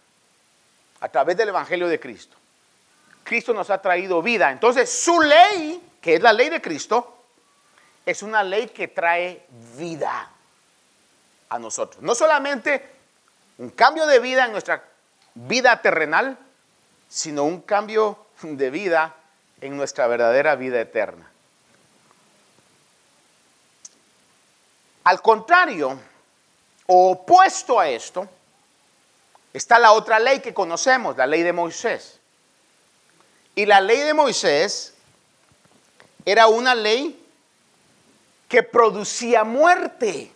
a 1.01 1.09
través 1.09 1.35
del 1.35 1.49
Evangelio 1.49 1.87
de 1.87 1.99
Cristo. 1.99 2.37
Cristo 3.29 3.53
nos 3.53 3.69
ha 3.69 3.79
traído 3.79 4.23
vida. 4.23 4.51
Entonces, 4.51 4.91
su 4.91 5.21
ley, 5.21 5.79
que 6.01 6.15
es 6.15 6.21
la 6.21 6.33
ley 6.33 6.49
de 6.49 6.59
Cristo, 6.59 7.17
es 8.03 8.23
una 8.23 8.41
ley 8.41 8.69
que 8.69 8.87
trae 8.87 9.45
vida 9.77 10.31
a 11.47 11.59
nosotros. 11.59 12.01
No 12.01 12.15
solamente 12.15 12.83
un 13.59 13.69
cambio 13.69 14.07
de 14.07 14.17
vida 14.17 14.45
en 14.45 14.51
nuestra 14.51 14.83
vida 15.35 15.79
terrenal, 15.79 16.39
sino 17.07 17.43
un 17.43 17.61
cambio 17.61 18.25
de 18.41 18.71
vida 18.71 19.15
en 19.61 19.77
nuestra 19.77 20.07
verdadera 20.07 20.55
vida 20.55 20.81
eterna. 20.81 21.29
Al 25.03 25.21
contrario, 25.21 25.99
Opuesto 26.91 27.79
a 27.79 27.87
esto, 27.87 28.27
está 29.53 29.77
la 29.77 29.91
otra 29.91 30.17
ley 30.17 30.39
que 30.39 30.55
conocemos, 30.55 31.15
la 31.15 31.27
ley 31.27 31.43
de 31.43 31.53
Moisés. 31.53 32.18
Y 33.59 33.65
la 33.65 33.81
ley 33.81 33.99
de 33.99 34.13
Moisés 34.13 34.93
era 36.23 36.47
una 36.47 36.73
ley 36.73 37.21
que 38.47 38.63
producía 38.63 39.43
muerte. 39.43 40.31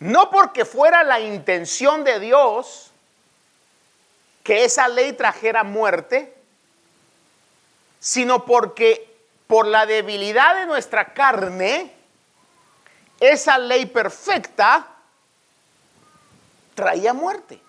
No 0.00 0.28
porque 0.30 0.66
fuera 0.66 1.02
la 1.02 1.20
intención 1.20 2.04
de 2.04 2.20
Dios 2.20 2.90
que 4.42 4.66
esa 4.66 4.86
ley 4.88 5.14
trajera 5.14 5.64
muerte, 5.64 6.36
sino 8.00 8.44
porque 8.44 9.10
por 9.46 9.66
la 9.66 9.86
debilidad 9.86 10.56
de 10.56 10.66
nuestra 10.66 11.14
carne, 11.14 11.90
esa 13.18 13.56
ley 13.56 13.86
perfecta 13.86 14.88
traía 16.74 17.14
muerte. 17.14 17.62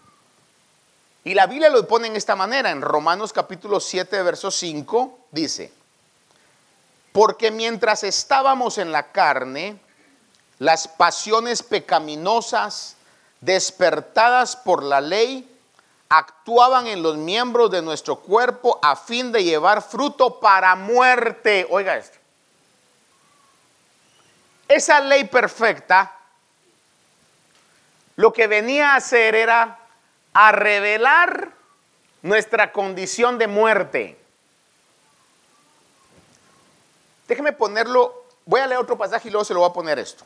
Y 1.25 1.33
la 1.33 1.47
Biblia 1.47 1.71
lo 1.71 1.87
pone 1.87 2.07
en 2.07 2.15
esta 2.15 2.35
manera, 2.35 2.69
en 2.69 2.83
Romanos 2.83 3.33
capítulo 3.33 3.79
7, 3.79 4.21
verso 4.21 4.51
5, 4.51 5.21
dice, 5.31 5.73
porque 7.11 7.49
mientras 7.49 8.03
estábamos 8.03 8.77
en 8.77 8.91
la 8.91 9.11
carne, 9.11 9.79
las 10.59 10.87
pasiones 10.87 11.63
pecaminosas 11.63 12.95
despertadas 13.41 14.55
por 14.55 14.83
la 14.83 15.01
ley 15.01 15.51
actuaban 16.09 16.85
en 16.85 17.01
los 17.01 17.17
miembros 17.17 17.71
de 17.71 17.81
nuestro 17.81 18.17
cuerpo 18.17 18.77
a 18.83 18.95
fin 18.95 19.31
de 19.31 19.43
llevar 19.43 19.81
fruto 19.81 20.39
para 20.39 20.75
muerte. 20.75 21.65
Oiga 21.71 21.97
esto. 21.97 22.19
Esa 24.67 24.99
ley 24.99 25.23
perfecta 25.23 26.15
lo 28.15 28.31
que 28.31 28.45
venía 28.45 28.93
a 28.93 28.97
hacer 28.97 29.33
era 29.33 29.79
a 30.35 30.51
revelar 30.51 31.53
nuestra 32.21 32.73
condición 32.73 33.37
de 33.37 33.47
muerte. 33.47 34.19
Déjeme 37.25 37.53
ponerlo, 37.53 38.25
voy 38.45 38.59
a 38.59 38.67
leer 38.67 38.81
otro 38.81 38.97
pasaje 38.97 39.29
y 39.29 39.31
luego 39.31 39.45
se 39.45 39.53
lo 39.53 39.61
voy 39.61 39.69
a 39.69 39.73
poner 39.73 39.97
esto. 39.97 40.25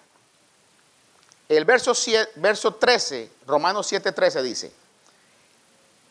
El 1.48 1.64
verso, 1.64 1.94
verso 2.36 2.74
13, 2.74 3.32
Romanos 3.46 3.86
7, 3.86 4.12
13 4.12 4.42
dice, 4.42 4.72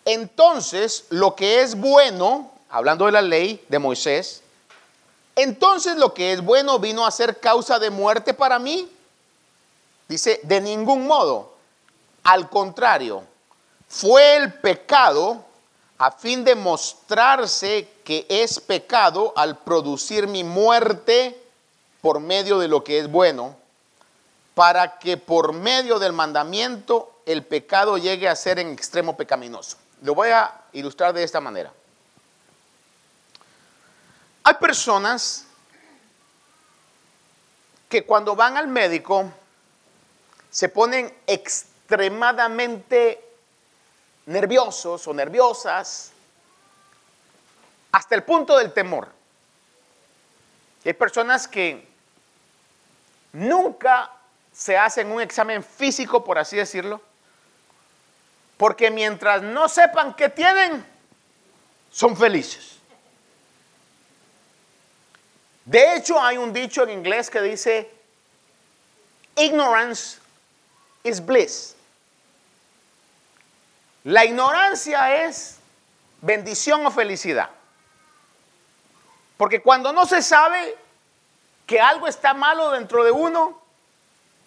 entonces 0.05 1.07
lo 1.11 1.35
que 1.35 1.61
es 1.61 1.75
bueno, 1.75 2.53
hablando 2.71 3.07
de 3.07 3.13
la 3.13 3.23
ley 3.23 3.65
de 3.69 3.81
Moisés, 3.81 4.43
entonces 5.35 5.97
lo 5.97 6.15
que 6.15 6.33
es 6.33 6.41
bueno 6.41 6.79
vino 6.79 7.05
a 7.05 7.11
ser 7.11 7.41
causa 7.41 7.81
de 7.81 7.91
muerte 7.91 8.33
para 8.33 8.61
mí. 8.61 8.89
Dice, 10.07 10.41
de 10.45 10.61
ningún 10.61 11.07
modo. 11.07 11.53
Al 12.23 12.49
contrario, 12.49 13.25
fue 13.88 14.37
el 14.37 14.53
pecado 14.55 15.44
a 15.98 16.12
fin 16.12 16.44
de 16.44 16.55
mostrarse 16.55 17.88
que 18.05 18.24
es 18.29 18.61
pecado 18.61 19.33
al 19.37 19.59
producir 19.59 20.29
mi 20.29 20.44
muerte 20.44 21.40
por 22.01 22.20
medio 22.20 22.59
de 22.59 22.68
lo 22.68 22.85
que 22.85 23.01
es 23.01 23.11
bueno, 23.11 23.57
para 24.55 24.98
que 24.98 25.16
por 25.16 25.53
medio 25.53 25.98
del 25.98 26.12
mandamiento 26.12 27.12
el 27.27 27.44
pecado 27.44 27.98
llegue 27.98 28.29
a 28.29 28.37
ser 28.37 28.59
en 28.59 28.72
extremo 28.72 29.16
pecaminoso. 29.16 29.77
Lo 30.03 30.14
voy 30.14 30.31
a 30.31 30.55
ilustrar 30.72 31.12
de 31.12 31.24
esta 31.24 31.40
manera. 31.40 31.72
Hay 34.44 34.55
personas 34.55 35.44
que 37.88 38.07
cuando 38.07 38.37
van 38.37 38.57
al 38.57 38.68
médico 38.68 39.33
se 40.51 40.68
ponen 40.68 41.12
extremadamente 41.27 43.28
nerviosos 44.29 45.07
o 45.07 45.14
nerviosas 45.14 46.12
hasta 47.91 48.14
el 48.14 48.23
punto 48.23 48.57
del 48.59 48.73
temor. 48.73 49.09
hay 50.85 50.93
personas 50.93 51.49
que 51.49 51.88
nunca 53.33 54.11
se 54.53 54.77
hacen 54.77 55.11
un 55.11 55.21
examen 55.21 55.64
físico, 55.64 56.25
por 56.25 56.38
así 56.38 56.57
decirlo, 56.57 57.01
porque 58.57 58.91
mientras 58.91 59.43
no 59.43 59.69
sepan 59.69 60.14
qué 60.14 60.29
tienen, 60.29 60.85
son 61.91 62.17
felices. 62.17 62.77
De 65.64 65.97
hecho, 65.97 66.21
hay 66.21 66.37
un 66.37 66.53
dicho 66.53 66.83
en 66.83 66.91
inglés 66.91 67.31
que 67.31 67.41
dice, 67.41 67.91
ignorance 69.37 70.19
is 71.03 71.25
bliss. 71.25 71.78
La 74.05 74.25
ignorancia 74.25 75.25
es 75.25 75.59
bendición 76.21 76.85
o 76.87 76.91
felicidad. 76.91 77.51
Porque 79.37 79.63
cuando 79.63 79.93
no 79.93 80.07
se 80.07 80.23
sabe 80.23 80.77
que 81.67 81.81
algo 81.81 82.09
está 82.09 82.35
malo 82.35 82.71
dentro 82.71 83.05
de 83.05 83.11
uno, 83.11 83.61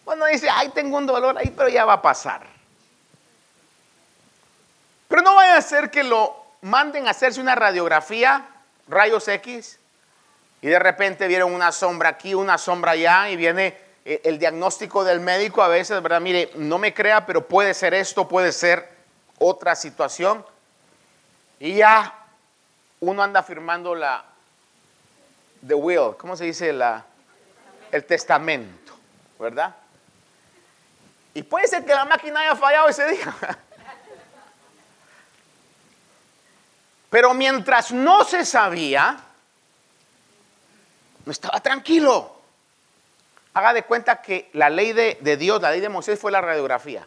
uno 0.05 0.25
dice, 0.25 0.49
ay, 0.49 0.69
tengo 0.69 0.97
un 0.97 1.05
dolor 1.05 1.37
ahí, 1.37 1.53
pero 1.55 1.69
ya 1.69 1.85
va 1.85 1.93
a 1.93 2.01
pasar. 2.01 2.45
Pero 5.07 5.21
no 5.21 5.35
vaya 5.35 5.57
a 5.57 5.61
ser 5.61 5.91
que 5.91 6.03
lo 6.03 6.35
manden 6.61 7.07
a 7.07 7.11
hacerse 7.11 7.39
una 7.39 7.55
radiografía, 7.55 8.45
rayos 8.87 9.27
X, 9.27 9.79
y 10.61 10.67
de 10.67 10.79
repente 10.79 11.27
vieron 11.27 11.53
una 11.53 11.71
sombra 11.71 12.09
aquí, 12.09 12.33
una 12.33 12.57
sombra 12.57 12.91
allá, 12.91 13.29
y 13.29 13.35
viene 13.35 13.77
eh, 14.03 14.21
el 14.25 14.37
diagnóstico 14.39 15.03
del 15.03 15.19
médico 15.19 15.61
a 15.61 15.67
veces, 15.67 16.01
¿verdad? 16.01 16.21
Mire, 16.21 16.51
no 16.55 16.77
me 16.77 16.93
crea, 16.93 17.25
pero 17.25 17.47
puede 17.47 17.73
ser 17.73 17.93
esto, 17.93 18.27
puede 18.27 18.51
ser 18.51 18.90
otra 19.41 19.75
situación. 19.75 20.45
Y 21.59 21.75
ya 21.75 22.13
uno 23.01 23.21
anda 23.21 23.43
firmando 23.43 23.93
la 23.95 24.23
the 25.67 25.73
will, 25.73 26.15
¿cómo 26.17 26.37
se 26.37 26.45
dice? 26.45 26.71
La, 26.73 27.03
el 27.91 28.05
testamento, 28.05 28.93
¿verdad? 29.39 29.75
Y 31.33 31.43
puede 31.43 31.67
ser 31.67 31.85
que 31.85 31.93
la 31.93 32.05
máquina 32.05 32.41
haya 32.41 32.55
fallado 32.55 32.89
ese 32.89 33.07
día. 33.09 33.35
Pero 37.09 37.33
mientras 37.33 37.91
no 37.91 38.23
se 38.23 38.45
sabía, 38.45 39.19
no 41.25 41.31
estaba 41.31 41.59
tranquilo. 41.59 42.37
Haga 43.53 43.73
de 43.73 43.83
cuenta 43.83 44.21
que 44.21 44.49
la 44.53 44.69
ley 44.69 44.93
de, 44.93 45.17
de 45.19 45.35
Dios, 45.37 45.61
la 45.61 45.71
ley 45.71 45.81
de 45.81 45.89
Moisés 45.89 46.19
fue 46.19 46.31
la 46.31 46.41
radiografía. 46.41 47.05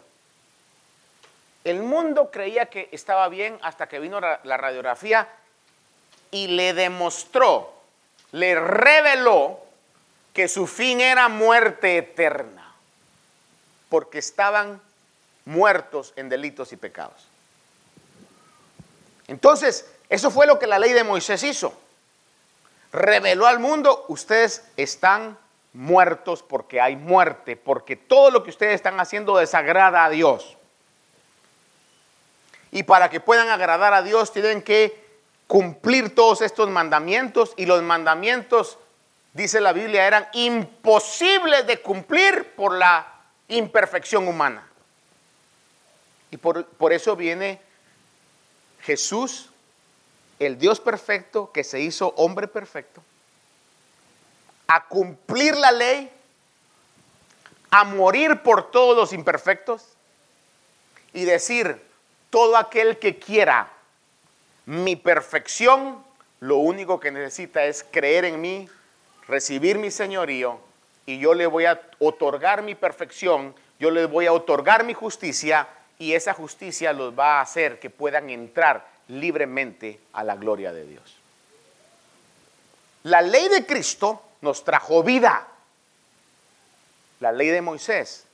El 1.65 1.83
mundo 1.83 2.31
creía 2.31 2.67
que 2.67 2.89
estaba 2.93 3.29
bien 3.29 3.59
hasta 3.63 3.89
que 3.89 3.99
vino 3.99 4.21
la 4.21 4.57
radiografía 4.57 5.29
y 6.31 6.49
le 6.49 6.75
demostró, 6.75 7.73
le 8.33 8.61
reveló 8.61 9.59
que 10.35 10.49
su 10.49 10.67
fin 10.67 11.01
era 11.01 11.29
muerte 11.29 11.97
eterna, 11.97 12.75
porque 13.89 14.19
estaban 14.19 14.81
muertos 15.45 16.13
en 16.17 16.29
delitos 16.29 16.73
y 16.73 16.77
pecados. 16.77 17.27
Entonces, 19.29 19.89
eso 20.09 20.31
fue 20.31 20.47
lo 20.47 20.59
que 20.59 20.67
la 20.67 20.79
ley 20.79 20.93
de 20.93 21.05
Moisés 21.05 21.43
hizo. 21.45 21.73
Reveló 22.93 23.47
al 23.47 23.59
mundo, 23.59 24.05
ustedes 24.09 24.65
están 24.77 25.39
muertos 25.73 26.43
porque 26.43 26.81
hay 26.81 26.97
muerte, 26.97 27.57
porque 27.57 27.97
todo 27.97 28.31
lo 28.31 28.45
que 28.45 28.51
ustedes 28.51 28.75
están 28.75 29.01
haciendo 29.01 29.37
desagrada 29.37 30.05
a 30.05 30.11
Dios. 30.11 30.57
Y 32.75 32.83
para 32.83 33.09
que 33.09 33.21
puedan 33.21 33.51
agradar 33.51 33.95
a 33.95 34.03
Dios 34.03 34.33
tienen 34.33 34.61
que 34.61 35.01
cumplir 35.47 36.13
todos 36.13 36.41
estos 36.41 36.69
mandamientos 36.69 37.55
y 37.57 37.67
los 37.67 37.81
mandamientos, 37.85 38.79
dice 39.33 39.61
la 39.61 39.73
Biblia, 39.73 40.09
eran 40.09 40.27
imposibles 40.33 41.69
de 41.69 41.81
cumplir 41.81 42.53
por 42.57 42.73
la 42.77 43.07
imperfección 43.47 44.27
humana. 44.27 44.67
Y 46.33 46.37
por, 46.37 46.67
por 46.67 46.93
eso 46.93 47.15
viene 47.15 47.61
Jesús, 48.81 49.51
el 50.41 50.59
Dios 50.59 50.81
perfecto 50.81 51.53
que 51.53 51.63
se 51.63 51.79
hizo 51.79 52.13
hombre 52.17 52.49
perfecto, 52.49 53.05
a 54.67 54.85
cumplir 54.87 55.55
la 55.55 55.71
ley, 55.71 56.11
a 57.71 57.85
morir 57.85 58.43
por 58.43 58.73
todos 58.73 58.97
los 58.97 59.13
imperfectos 59.13 59.91
y 61.13 61.25
decir, 61.25 61.94
todo 62.35 62.57
aquel 62.57 62.99
que 62.99 63.21
quiera 63.21 63.71
mi 64.67 64.97
perfección, 64.97 66.05
lo 66.41 66.57
único 66.57 66.99
que 66.99 67.13
necesita 67.13 67.65
es 67.65 67.87
creer 67.89 68.25
en 68.25 68.41
mí, 68.41 68.69
recibir 69.29 69.79
mi 69.79 69.93
señorío 69.93 70.59
y 71.07 71.21
yo 71.21 71.35
le 71.35 71.47
voy 71.47 71.67
a 71.67 71.81
otorgar 72.01 72.63
mi 72.63 72.75
perfección, 72.75 73.55
yo 73.79 73.93
le 73.93 74.07
voy 74.07 74.27
a 74.27 74.33
otorgar 74.33 74.83
mi 74.83 74.95
justicia 74.95 75.69
y 75.97 76.15
esa 76.15 76.35
justicia 76.35 76.93
los 76.93 77.17
va 77.17 77.39
a 77.39 77.43
hacer 77.43 77.79
que 77.79 77.89
puedan 77.89 78.29
entrar 78.29 78.85
libremente 79.07 80.01
a 80.13 80.25
la 80.25 80.35
gloria 80.35 80.73
de 80.73 80.87
Dios. 80.87 81.17
La 83.05 83.23
ley 83.23 83.47
de 83.47 83.65
Cristo 83.65 84.21
nos 84.41 84.65
trajo 84.65 85.05
vida. 85.05 85.47
La 87.21 87.31
ley 87.31 87.51
de 87.51 87.63
Moisés 87.63 88.25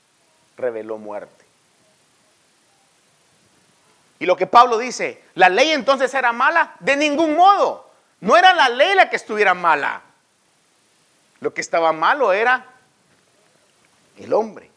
reveló 0.56 0.96
muerte. 0.96 1.49
Y 4.20 4.26
lo 4.26 4.36
que 4.36 4.46
Pablo 4.46 4.76
dice, 4.76 5.24
¿la 5.34 5.48
ley 5.48 5.70
entonces 5.70 6.12
era 6.12 6.30
mala? 6.32 6.76
De 6.78 6.94
ningún 6.94 7.34
modo. 7.34 7.90
No 8.20 8.36
era 8.36 8.52
la 8.54 8.68
ley 8.68 8.94
la 8.94 9.08
que 9.08 9.16
estuviera 9.16 9.54
mala. 9.54 10.02
Lo 11.40 11.54
que 11.54 11.62
estaba 11.62 11.90
malo 11.94 12.30
era 12.30 12.66
el 14.18 14.30
hombre. 14.34 14.70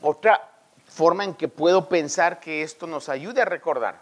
Otra 0.00 0.48
forma 0.88 1.24
en 1.24 1.34
que 1.34 1.46
puedo 1.46 1.90
pensar 1.90 2.40
que 2.40 2.62
esto 2.62 2.86
nos 2.86 3.10
ayude 3.10 3.42
a 3.42 3.44
recordar. 3.44 4.00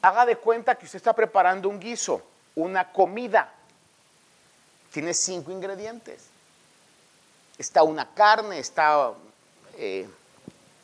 Haga 0.00 0.24
de 0.24 0.36
cuenta 0.36 0.76
que 0.76 0.86
usted 0.86 0.96
está 0.96 1.12
preparando 1.12 1.68
un 1.68 1.78
guiso, 1.78 2.22
una 2.54 2.90
comida. 2.90 3.52
Tiene 4.92 5.12
cinco 5.12 5.52
ingredientes. 5.52 6.24
Está 7.58 7.82
una 7.82 8.14
carne, 8.14 8.60
está 8.60 9.12
eh, 9.76 10.08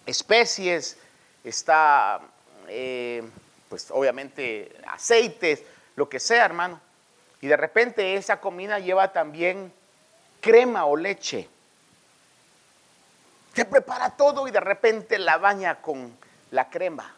especies, 0.07 0.97
está, 1.45 2.21
eh, 2.69 3.29
pues 3.69 3.91
obviamente, 3.91 4.75
aceites, 4.87 5.63
lo 5.97 6.09
que 6.09 6.21
sea, 6.21 6.45
hermano. 6.45 6.81
Y 7.41 7.49
de 7.49 7.57
repente 7.57 8.15
esa 8.15 8.41
comida 8.41 8.79
lleva 8.79 9.13
también 9.13 9.73
crema 10.41 10.87
o 10.87 10.97
leche. 10.97 11.49
Se 13.55 13.65
prepara 13.65 14.11
todo 14.11 14.47
y 14.47 14.51
de 14.51 14.61
repente 14.61 15.19
la 15.19 15.39
baña 15.39 15.81
con 15.83 16.17
la 16.51 16.71
crema. 16.71 17.15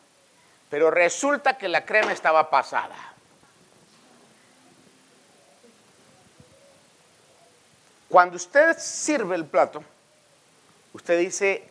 Pero 0.70 0.90
resulta 0.90 1.56
que 1.56 1.68
la 1.68 1.84
crema 1.84 2.12
estaba 2.12 2.50
pasada. 2.50 2.96
Cuando 8.08 8.36
usted 8.36 8.78
sirve 8.78 9.36
el 9.36 9.44
plato, 9.44 9.84
usted 10.92 11.18
dice, 11.18 11.68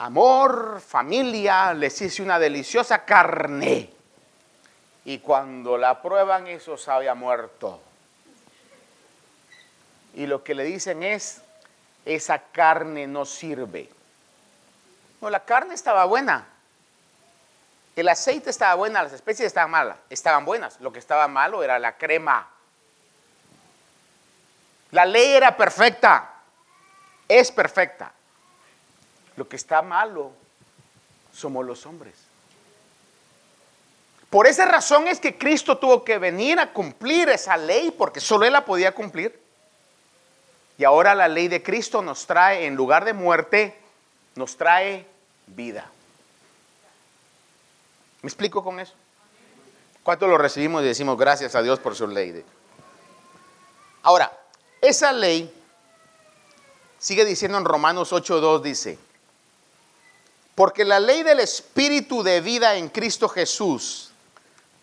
amor, 0.00 0.80
familia, 0.80 1.74
les 1.74 2.00
hice 2.00 2.22
una 2.22 2.38
deliciosa 2.38 3.04
carne. 3.04 3.90
Y 5.04 5.18
cuando 5.18 5.76
la 5.76 6.00
prueban, 6.00 6.46
eso 6.46 6.76
sabe 6.76 7.08
a 7.08 7.14
muerto. 7.14 7.80
Y 10.14 10.26
lo 10.26 10.42
que 10.42 10.54
le 10.54 10.64
dicen 10.64 11.02
es, 11.02 11.42
esa 12.06 12.38
carne 12.38 13.06
no 13.06 13.26
sirve. 13.26 13.90
No, 15.20 15.28
la 15.28 15.44
carne 15.44 15.74
estaba 15.74 16.06
buena. 16.06 16.46
El 17.94 18.08
aceite 18.08 18.48
estaba 18.48 18.74
buena, 18.76 19.02
las 19.02 19.12
especies 19.12 19.48
estaban 19.48 19.70
malas, 19.70 19.98
estaban 20.08 20.46
buenas. 20.46 20.80
Lo 20.80 20.92
que 20.92 20.98
estaba 20.98 21.28
malo 21.28 21.62
era 21.62 21.78
la 21.78 21.98
crema. 21.98 22.48
La 24.92 25.04
ley 25.04 25.32
era 25.32 25.56
perfecta, 25.58 26.30
es 27.28 27.52
perfecta. 27.52 28.14
Lo 29.36 29.48
que 29.48 29.56
está 29.56 29.82
malo 29.82 30.32
somos 31.32 31.64
los 31.64 31.86
hombres. 31.86 32.14
Por 34.30 34.46
esa 34.46 34.64
razón 34.64 35.08
es 35.08 35.18
que 35.18 35.36
Cristo 35.36 35.78
tuvo 35.78 36.04
que 36.04 36.18
venir 36.18 36.60
a 36.60 36.72
cumplir 36.72 37.28
esa 37.28 37.56
ley, 37.56 37.90
porque 37.90 38.20
solo 38.20 38.46
Él 38.46 38.52
la 38.52 38.64
podía 38.64 38.94
cumplir. 38.94 39.40
Y 40.78 40.84
ahora 40.84 41.14
la 41.14 41.26
ley 41.26 41.48
de 41.48 41.62
Cristo 41.62 42.00
nos 42.00 42.26
trae, 42.26 42.66
en 42.66 42.76
lugar 42.76 43.04
de 43.04 43.12
muerte, 43.12 43.76
nos 44.36 44.56
trae 44.56 45.04
vida. 45.48 45.90
¿Me 48.22 48.28
explico 48.28 48.62
con 48.62 48.78
eso? 48.78 48.94
¿Cuánto 50.02 50.26
lo 50.26 50.38
recibimos 50.38 50.82
y 50.82 50.86
decimos 50.86 51.18
gracias 51.18 51.54
a 51.54 51.62
Dios 51.62 51.80
por 51.80 51.96
su 51.96 52.06
ley? 52.06 52.44
Ahora, 54.02 54.32
esa 54.80 55.12
ley 55.12 55.52
sigue 56.98 57.24
diciendo 57.24 57.58
en 57.58 57.64
Romanos 57.64 58.12
8.2, 58.12 58.62
dice, 58.62 58.98
porque 60.54 60.84
la 60.84 61.00
ley 61.00 61.22
del 61.22 61.40
Espíritu 61.40 62.22
de 62.22 62.40
vida 62.40 62.76
en 62.76 62.88
Cristo 62.88 63.28
Jesús 63.28 64.10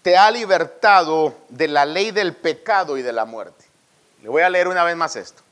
te 0.01 0.17
ha 0.17 0.31
libertado 0.31 1.35
de 1.49 1.67
la 1.67 1.85
ley 1.85 2.11
del 2.11 2.35
pecado 2.35 2.97
y 2.97 3.01
de 3.01 3.13
la 3.13 3.25
muerte. 3.25 3.65
Le 4.23 4.29
voy 4.29 4.41
a 4.41 4.49
leer 4.49 4.67
una 4.67 4.83
vez 4.83 4.95
más 4.95 5.15
esto. 5.15 5.43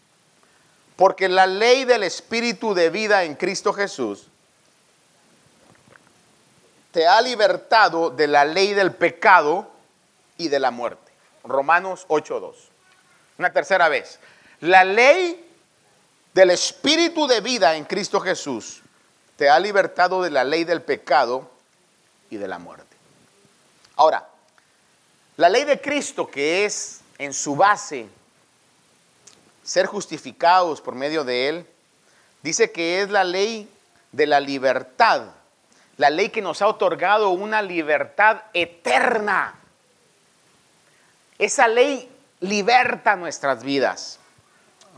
Porque 0.96 1.28
la 1.28 1.46
ley 1.46 1.86
del 1.86 2.04
Espíritu 2.04 2.74
de 2.74 2.90
vida 2.90 3.24
en 3.24 3.36
Cristo 3.36 3.74
Jesús 3.74 4.28
te 6.92 7.06
ha 7.06 7.22
libertado 7.22 8.10
de 8.10 8.28
la 8.28 8.46
ley 8.46 8.74
del 8.74 8.94
pecado 8.94 9.70
y 10.38 10.48
de 10.48 10.60
la 10.60 10.72
muerte. 10.72 11.12
Romanos 11.44 12.06
8.2. 12.08 12.54
Una 13.38 13.52
tercera 13.52 13.90
vez. 13.90 14.20
La 14.62 14.86
ley 14.86 15.46
del 16.34 16.52
Espíritu 16.52 17.28
de 17.28 17.42
vida 17.42 17.76
en 17.76 17.84
Cristo 17.84 18.22
Jesús 18.22 18.82
te 19.38 19.50
ha 19.50 19.60
libertado 19.60 20.22
de 20.22 20.30
la 20.30 20.44
ley 20.44 20.64
del 20.64 20.82
pecado 20.82 21.50
y 22.30 22.38
de 22.38 22.48
la 22.48 22.60
muerte. 22.60 22.96
Ahora, 23.96 24.28
la 25.38 25.50
ley 25.50 25.64
de 25.66 25.82
Cristo, 25.82 26.30
que 26.30 26.66
es 26.66 27.02
en 27.18 27.34
su 27.34 27.56
base 27.56 28.08
ser 29.64 29.86
justificados 29.86 30.80
por 30.80 30.96
medio 30.96 31.24
de 31.24 31.50
Él, 31.50 31.68
dice 32.44 32.72
que 32.72 33.02
es 33.02 33.10
la 33.10 33.24
ley 33.24 33.70
de 34.12 34.28
la 34.28 34.40
libertad, 34.40 35.24
la 35.98 36.10
ley 36.10 36.30
que 36.30 36.42
nos 36.42 36.62
ha 36.62 36.68
otorgado 36.68 37.32
una 37.32 37.62
libertad 37.62 38.44
eterna. 38.54 39.56
Esa 41.38 41.68
ley 41.68 42.10
liberta 42.40 43.16
nuestras 43.16 43.64
vidas, 43.64 44.20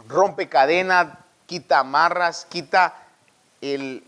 rompe 0.08 0.50
cadenas, 0.50 1.18
quita 1.48 1.80
amarras, 1.80 2.46
quita 2.50 2.96
el 3.62 4.04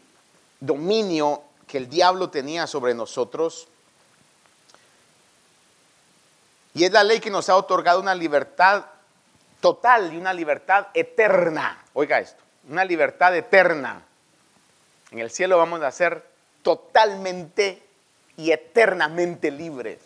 dominio 0.59 1.43
que 1.67 1.77
el 1.77 1.89
diablo 1.89 2.29
tenía 2.29 2.67
sobre 2.67 2.93
nosotros. 2.93 3.67
Y 6.73 6.83
es 6.85 6.91
la 6.91 7.03
ley 7.03 7.19
que 7.19 7.29
nos 7.29 7.49
ha 7.49 7.55
otorgado 7.55 7.99
una 7.99 8.15
libertad 8.15 8.85
total 9.61 10.13
y 10.13 10.17
una 10.17 10.33
libertad 10.33 10.87
eterna. 10.93 11.83
Oiga 11.93 12.19
esto, 12.19 12.41
una 12.69 12.85
libertad 12.85 13.35
eterna. 13.35 14.01
En 15.11 15.19
el 15.19 15.31
cielo 15.31 15.57
vamos 15.57 15.81
a 15.81 15.91
ser 15.91 16.23
totalmente 16.61 17.83
y 18.37 18.51
eternamente 18.51 19.51
libres, 19.51 19.99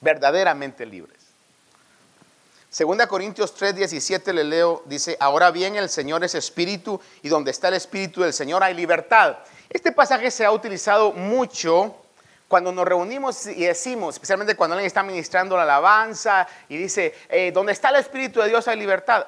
verdaderamente 0.00 0.86
libres. 0.86 1.19
Segunda 2.70 3.08
Corintios 3.08 3.52
3, 3.52 3.74
17 3.74 4.32
le 4.32 4.44
leo, 4.44 4.84
dice, 4.86 5.16
ahora 5.18 5.50
bien 5.50 5.74
el 5.74 5.88
Señor 5.88 6.22
es 6.22 6.36
espíritu 6.36 7.00
y 7.20 7.28
donde 7.28 7.50
está 7.50 7.66
el 7.66 7.74
espíritu 7.74 8.22
del 8.22 8.32
Señor 8.32 8.62
hay 8.62 8.74
libertad. 8.74 9.38
Este 9.68 9.90
pasaje 9.90 10.30
se 10.30 10.44
ha 10.44 10.52
utilizado 10.52 11.10
mucho 11.10 11.96
cuando 12.46 12.70
nos 12.70 12.84
reunimos 12.84 13.44
y 13.48 13.64
decimos, 13.64 14.14
especialmente 14.14 14.54
cuando 14.54 14.74
alguien 14.74 14.86
está 14.86 15.02
ministrando 15.02 15.56
la 15.56 15.64
alabanza 15.64 16.46
y 16.68 16.76
dice, 16.76 17.12
eh, 17.28 17.50
donde 17.50 17.72
está 17.72 17.88
el 17.88 17.96
Espíritu 17.96 18.40
de 18.40 18.48
Dios 18.48 18.68
hay 18.68 18.78
libertad. 18.78 19.26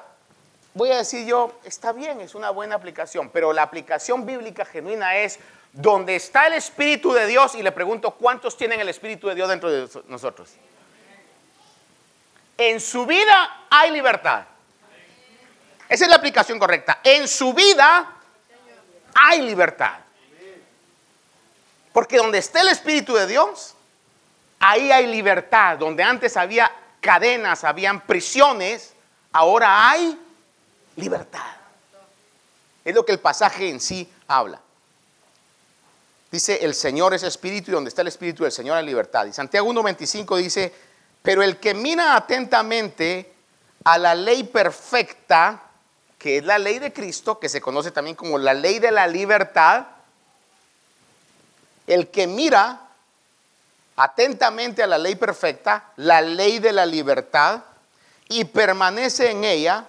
Voy 0.73 0.91
a 0.91 0.97
decir 0.99 1.25
yo, 1.27 1.59
está 1.65 1.91
bien, 1.91 2.21
es 2.21 2.35
una 2.35 2.49
buena 2.49 2.75
aplicación, 2.75 3.29
pero 3.29 3.51
la 3.51 3.63
aplicación 3.63 4.25
bíblica 4.25 4.63
genuina 4.63 5.17
es 5.17 5.37
donde 5.73 6.15
está 6.15 6.47
el 6.47 6.53
Espíritu 6.53 7.11
de 7.11 7.27
Dios 7.27 7.55
y 7.55 7.61
le 7.61 7.73
pregunto, 7.73 8.11
¿cuántos 8.11 8.55
tienen 8.55 8.79
el 8.79 8.87
Espíritu 8.87 9.27
de 9.27 9.35
Dios 9.35 9.49
dentro 9.49 9.69
de 9.69 9.89
nosotros? 10.07 10.49
En 12.57 12.79
su 12.79 13.05
vida 13.05 13.65
hay 13.69 13.91
libertad. 13.91 14.45
Esa 15.89 16.05
es 16.05 16.09
la 16.09 16.15
aplicación 16.15 16.59
correcta. 16.59 16.99
En 17.03 17.27
su 17.27 17.53
vida 17.53 18.11
hay 19.13 19.41
libertad. 19.41 19.99
Porque 21.91 22.17
donde 22.17 22.39
está 22.39 22.61
el 22.61 22.69
Espíritu 22.69 23.13
de 23.13 23.27
Dios, 23.27 23.75
ahí 24.59 24.91
hay 24.91 25.07
libertad. 25.07 25.77
Donde 25.77 26.03
antes 26.03 26.37
había 26.37 26.71
cadenas, 26.99 27.63
habían 27.63 28.01
prisiones, 28.01 28.93
ahora 29.31 29.89
hay 29.89 30.19
libertad. 30.95 31.55
Es 32.83 32.95
lo 32.95 33.05
que 33.05 33.11
el 33.11 33.19
pasaje 33.19 33.69
en 33.69 33.79
sí 33.79 34.11
habla. 34.27 34.59
Dice, 36.31 36.65
el 36.65 36.73
Señor 36.73 37.13
es 37.13 37.21
espíritu 37.21 37.69
y 37.69 37.73
donde 37.75 37.89
está 37.89 38.01
el 38.01 38.07
espíritu 38.07 38.41
del 38.43 38.51
Señor 38.51 38.75
hay 38.75 38.85
libertad. 38.85 39.25
Y 39.25 39.33
Santiago 39.33 39.71
1.25 39.71 40.37
dice, 40.37 40.73
pero 41.23 41.41
el 41.41 41.57
que 41.57 41.73
mira 41.73 42.15
atentamente 42.15 43.33
a 43.85 43.97
la 43.97 44.13
ley 44.13 44.43
perfecta, 44.43 45.63
que 46.19 46.37
es 46.37 46.43
la 46.43 46.59
ley 46.59 46.79
de 46.79 46.93
Cristo, 46.93 47.39
que 47.39 47.49
se 47.49 47.61
conoce 47.61 47.91
también 47.91 48.15
como 48.15 48.37
la 48.37 48.53
ley 48.53 48.79
de 48.79 48.91
la 48.91 49.07
libertad, 49.07 49.85
el 51.87 52.09
que 52.09 52.27
mira 52.27 52.81
atentamente 53.95 54.83
a 54.83 54.87
la 54.87 54.97
ley 54.97 55.15
perfecta, 55.15 55.91
la 55.95 56.21
ley 56.21 56.59
de 56.59 56.73
la 56.73 56.85
libertad, 56.85 57.61
y 58.27 58.45
permanece 58.45 59.31
en 59.31 59.45
ella, 59.45 59.85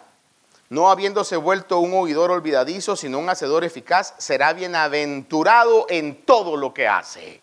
no 0.69 0.91
habiéndose 0.91 1.37
vuelto 1.37 1.79
un 1.81 1.95
oidor 1.95 2.31
olvidadizo, 2.31 2.95
sino 2.95 3.19
un 3.19 3.29
hacedor 3.29 3.65
eficaz, 3.65 4.15
será 4.19 4.53
bienaventurado 4.53 5.87
en 5.89 6.25
todo 6.25 6.57
lo 6.57 6.73
que 6.73 6.87
hace. 6.87 7.41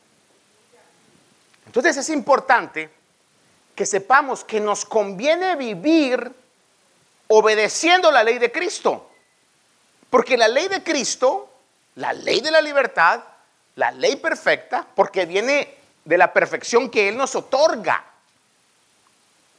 Entonces 1.66 1.98
es 1.98 2.10
importante 2.10 3.01
que 3.76 3.86
sepamos 3.86 4.44
que 4.44 4.60
nos 4.60 4.86
conviene 4.86 5.56
vivir 5.56 6.32
obedeciendo 7.28 8.12
la 8.12 8.24
ley 8.24 8.38
de 8.38 8.52
Cristo. 8.52 9.10
Porque 10.10 10.38
la 10.38 10.48
ley 10.48 10.68
de 10.68 10.84
Cristo, 10.84 11.50
la 11.96 12.14
ley 12.14 12.42
de 12.42 12.52
la 12.52 12.62
libertad, 12.62 13.22
la 13.76 13.92
ley 13.92 14.18
perfecta, 14.18 14.86
porque 14.96 15.26
viene 15.26 15.76
de 16.04 16.18
la 16.18 16.34
perfección 16.34 16.90
que 16.90 17.08
Él 17.10 17.18
nos 17.18 17.36
otorga, 17.36 18.04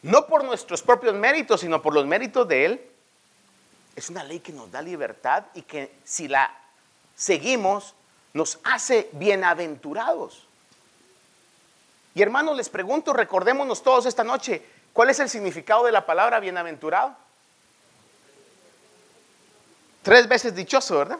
no 0.02 0.26
por 0.26 0.44
nuestros 0.44 0.82
propios 0.82 1.14
méritos, 1.14 1.60
sino 1.60 1.80
por 1.80 1.94
los 1.94 2.06
méritos 2.06 2.46
de 2.48 2.64
Él, 2.66 2.80
es 3.94 4.10
una 4.10 4.24
ley 4.24 4.40
que 4.40 4.52
nos 4.52 4.70
da 4.70 4.82
libertad 4.82 5.44
y 5.54 5.62
que 5.62 5.92
si 6.04 6.28
la 6.28 6.52
seguimos 7.14 7.94
nos 8.32 8.58
hace 8.64 9.08
bienaventurados. 9.12 10.46
Y 12.14 12.22
hermanos, 12.22 12.56
les 12.56 12.68
pregunto, 12.68 13.12
recordémonos 13.12 13.82
todos 13.82 14.06
esta 14.06 14.24
noche, 14.24 14.62
¿cuál 14.92 15.10
es 15.10 15.18
el 15.20 15.30
significado 15.30 15.84
de 15.84 15.92
la 15.92 16.04
palabra 16.04 16.40
bienaventurado? 16.40 17.16
Tres 20.02 20.28
veces 20.28 20.54
dichoso, 20.54 20.98
¿verdad? 20.98 21.18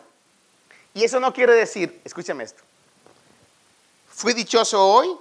Y 0.95 1.05
eso 1.05 1.18
no 1.20 1.32
quiere 1.32 1.55
decir, 1.55 2.01
escúchame 2.05 2.45
esto, 2.45 2.62
fui 4.11 4.34
dichoso 4.34 4.86
hoy, 4.86 5.16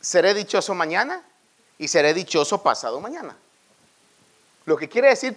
seré 0.00 0.34
dichoso 0.34 0.74
mañana 0.74 1.22
y 1.78 1.88
seré 1.88 2.12
dichoso 2.12 2.62
pasado 2.62 3.00
mañana. 3.00 3.34
Lo 4.66 4.76
que 4.76 4.88
quiere 4.88 5.08
decir 5.08 5.36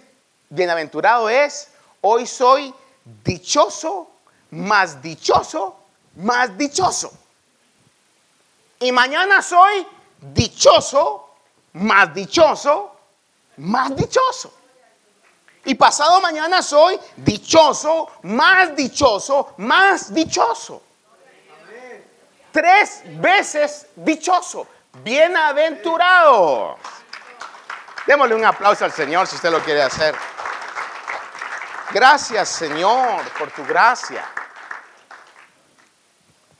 bienaventurado 0.50 1.30
es, 1.30 1.68
hoy 2.02 2.26
soy 2.26 2.74
dichoso, 3.24 4.10
más 4.50 5.00
dichoso, 5.00 5.80
más 6.16 6.56
dichoso. 6.58 7.12
Y 8.80 8.92
mañana 8.92 9.40
soy 9.42 9.86
dichoso, 10.20 11.34
más 11.74 12.12
dichoso, 12.14 12.96
más 13.58 13.94
dichoso. 13.96 14.52
Y 15.64 15.74
pasado 15.74 16.20
mañana 16.20 16.62
soy 16.62 16.98
dichoso, 17.16 18.08
más 18.22 18.76
dichoso, 18.76 19.54
más 19.58 20.12
dichoso. 20.14 20.82
Tres 22.52 23.02
veces 23.20 23.86
dichoso, 23.96 24.66
bienaventurado. 25.02 26.78
Démosle 28.06 28.34
un 28.34 28.44
aplauso 28.44 28.84
al 28.84 28.92
Señor 28.92 29.26
si 29.26 29.34
usted 29.34 29.50
lo 29.50 29.60
quiere 29.60 29.82
hacer. 29.82 30.14
Gracias 31.92 32.48
Señor 32.48 33.22
por 33.38 33.50
tu 33.50 33.64
gracia. 33.64 34.24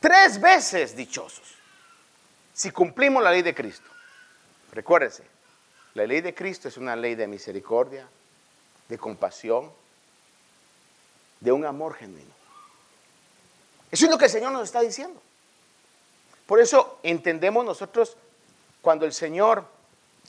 Tres 0.00 0.40
veces 0.40 0.96
dichosos. 0.96 1.55
Si 2.56 2.70
cumplimos 2.70 3.22
la 3.22 3.30
ley 3.30 3.42
de 3.42 3.54
Cristo. 3.54 3.88
Recuérdese, 4.72 5.22
la 5.92 6.06
ley 6.06 6.22
de 6.22 6.34
Cristo 6.34 6.68
es 6.68 6.78
una 6.78 6.96
ley 6.96 7.14
de 7.14 7.26
misericordia, 7.26 8.08
de 8.88 8.96
compasión, 8.96 9.70
de 11.40 11.52
un 11.52 11.66
amor 11.66 11.94
genuino. 11.94 12.34
Eso 13.90 14.06
es 14.06 14.10
lo 14.10 14.16
que 14.16 14.24
el 14.24 14.30
Señor 14.30 14.52
nos 14.52 14.64
está 14.64 14.80
diciendo. 14.80 15.20
Por 16.46 16.58
eso 16.58 16.98
entendemos 17.02 17.62
nosotros 17.62 18.16
cuando 18.80 19.04
el 19.04 19.12
Señor 19.12 19.66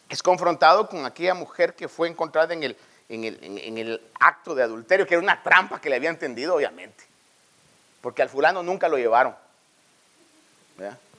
es 0.09 0.21
confrontado 0.21 0.89
con 0.89 1.05
aquella 1.05 1.33
mujer 1.33 1.75
que 1.75 1.87
fue 1.87 2.09
encontrada 2.09 2.53
en 2.53 2.63
el, 2.63 2.77
en 3.07 3.77
el, 3.77 4.01
acto 4.19 4.53
de 4.53 4.63
adulterio, 4.63 5.07
que 5.07 5.13
era 5.13 5.23
una 5.23 5.41
trampa 5.41 5.79
que 5.79 5.89
le 5.89 5.95
había 5.95 6.09
entendido, 6.09 6.55
obviamente. 6.55 7.05
Porque 8.01 8.21
al 8.21 8.29
fulano 8.29 8.63
nunca 8.63 8.89
lo 8.89 8.97
llevaron. 8.97 9.33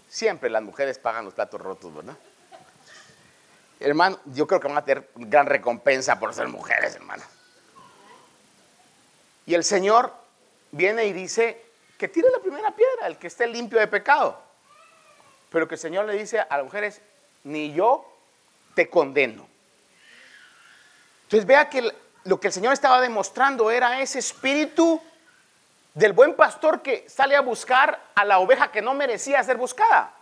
Siempre 0.08 0.50
las 0.50 0.62
mujeres 0.62 0.98
pagan 0.98 1.24
los 1.24 1.34
platos 1.34 1.60
rotos, 1.60 1.94
¿verdad? 1.94 2.16
Hermano, 3.80 4.18
yo 4.26 4.46
creo 4.46 4.60
que 4.60 4.68
van 4.68 4.78
a 4.78 4.84
tener 4.84 5.08
gran 5.14 5.46
recompensa 5.46 6.18
por 6.18 6.34
ser 6.34 6.48
mujeres, 6.48 6.96
hermano. 6.96 7.22
Y 9.46 9.54
el 9.54 9.64
Señor 9.64 10.12
viene 10.72 11.06
y 11.06 11.12
dice 11.12 11.62
que 11.96 12.08
tire 12.08 12.28
la 12.30 12.40
primera 12.40 12.74
piedra, 12.74 13.06
el 13.06 13.18
que 13.18 13.28
esté 13.28 13.46
limpio 13.46 13.78
de 13.78 13.86
pecado. 13.86 14.42
Pero 15.50 15.68
que 15.68 15.76
el 15.76 15.80
Señor 15.80 16.06
le 16.06 16.14
dice 16.14 16.40
a 16.40 16.56
las 16.56 16.64
mujeres, 16.64 17.00
ni 17.44 17.72
yo 17.72 18.04
te 18.74 18.90
condeno. 18.90 19.48
Entonces 21.24 21.46
vea 21.46 21.68
que 21.68 21.92
lo 22.24 22.40
que 22.40 22.48
el 22.48 22.52
Señor 22.52 22.72
estaba 22.72 23.00
demostrando 23.00 23.70
era 23.70 24.00
ese 24.00 24.18
espíritu 24.18 25.00
del 25.94 26.12
buen 26.12 26.34
pastor 26.34 26.82
que 26.82 27.08
sale 27.08 27.36
a 27.36 27.40
buscar 27.40 28.00
a 28.14 28.24
la 28.24 28.38
oveja 28.38 28.70
que 28.70 28.82
no 28.82 28.94
merecía 28.94 29.42
ser 29.42 29.56
buscada. 29.56 30.12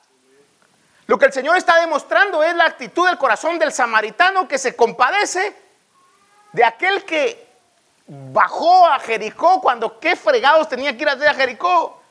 Lo 1.07 1.19
que 1.19 1.27
el 1.27 1.33
Señor 1.33 1.57
está 1.57 1.81
demostrando 1.81 2.43
es 2.43 2.55
la 2.55 2.65
actitud 2.65 3.07
del 3.07 3.19
corazón 3.19 3.59
del 3.59 3.73
samaritano 3.73 4.49
que 4.49 4.59
se 4.59 4.75
compadece 4.75 5.55
de 6.53 6.65
aquel 6.65 7.05
que 7.05 7.47
bajó 8.07 8.87
a 8.87 8.99
Jericó 8.99 9.61
cuando 9.61 10.01
qué 10.01 10.17
fregados 10.17 10.69
tenía 10.69 10.97
que 10.97 11.03
ir 11.03 11.09
a 11.09 11.13
hacer 11.13 11.29
a 11.29 11.35
Jericó. 11.35 12.03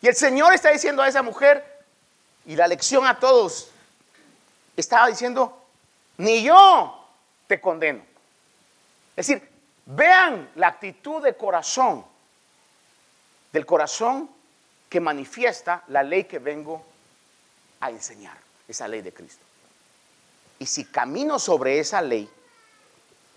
Y 0.00 0.08
el 0.08 0.14
Señor 0.14 0.54
está 0.54 0.70
diciendo 0.70 1.02
a 1.02 1.08
esa 1.08 1.22
mujer, 1.22 1.64
y 2.46 2.56
la 2.56 2.68
lección 2.68 3.06
a 3.06 3.18
todos, 3.18 3.70
estaba 4.76 5.08
diciendo, 5.08 5.66
ni 6.16 6.42
yo 6.42 7.04
te 7.46 7.60
condeno. 7.60 8.02
Es 9.16 9.26
decir, 9.26 9.47
vean 9.88 10.50
la 10.56 10.68
actitud 10.68 11.22
de 11.22 11.34
corazón, 11.34 12.04
del 13.52 13.66
corazón 13.66 14.28
que 14.88 15.00
manifiesta 15.00 15.82
la 15.88 16.02
ley 16.02 16.24
que 16.24 16.38
vengo 16.38 16.84
a 17.80 17.90
enseñar, 17.90 18.36
esa 18.66 18.86
ley 18.86 19.02
de 19.02 19.12
Cristo. 19.12 19.44
Y 20.58 20.66
si 20.66 20.84
camino 20.84 21.38
sobre 21.38 21.78
esa 21.78 22.02
ley, 22.02 22.28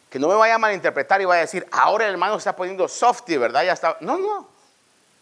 que 0.10 0.20
no 0.20 0.28
me 0.28 0.36
vaya 0.36 0.56
a 0.56 0.58
malinterpretar 0.58 1.22
y 1.22 1.26
vaya 1.26 1.40
a 1.40 1.46
decir, 1.46 1.66
ahora 1.72 2.06
el 2.06 2.12
hermano 2.12 2.36
está 2.36 2.56
poniendo 2.56 2.88
softy, 2.88 3.38
¿verdad? 3.38 3.64
Ya 3.64 3.74
está. 3.74 3.98
No, 4.02 4.18
no. 4.18 4.48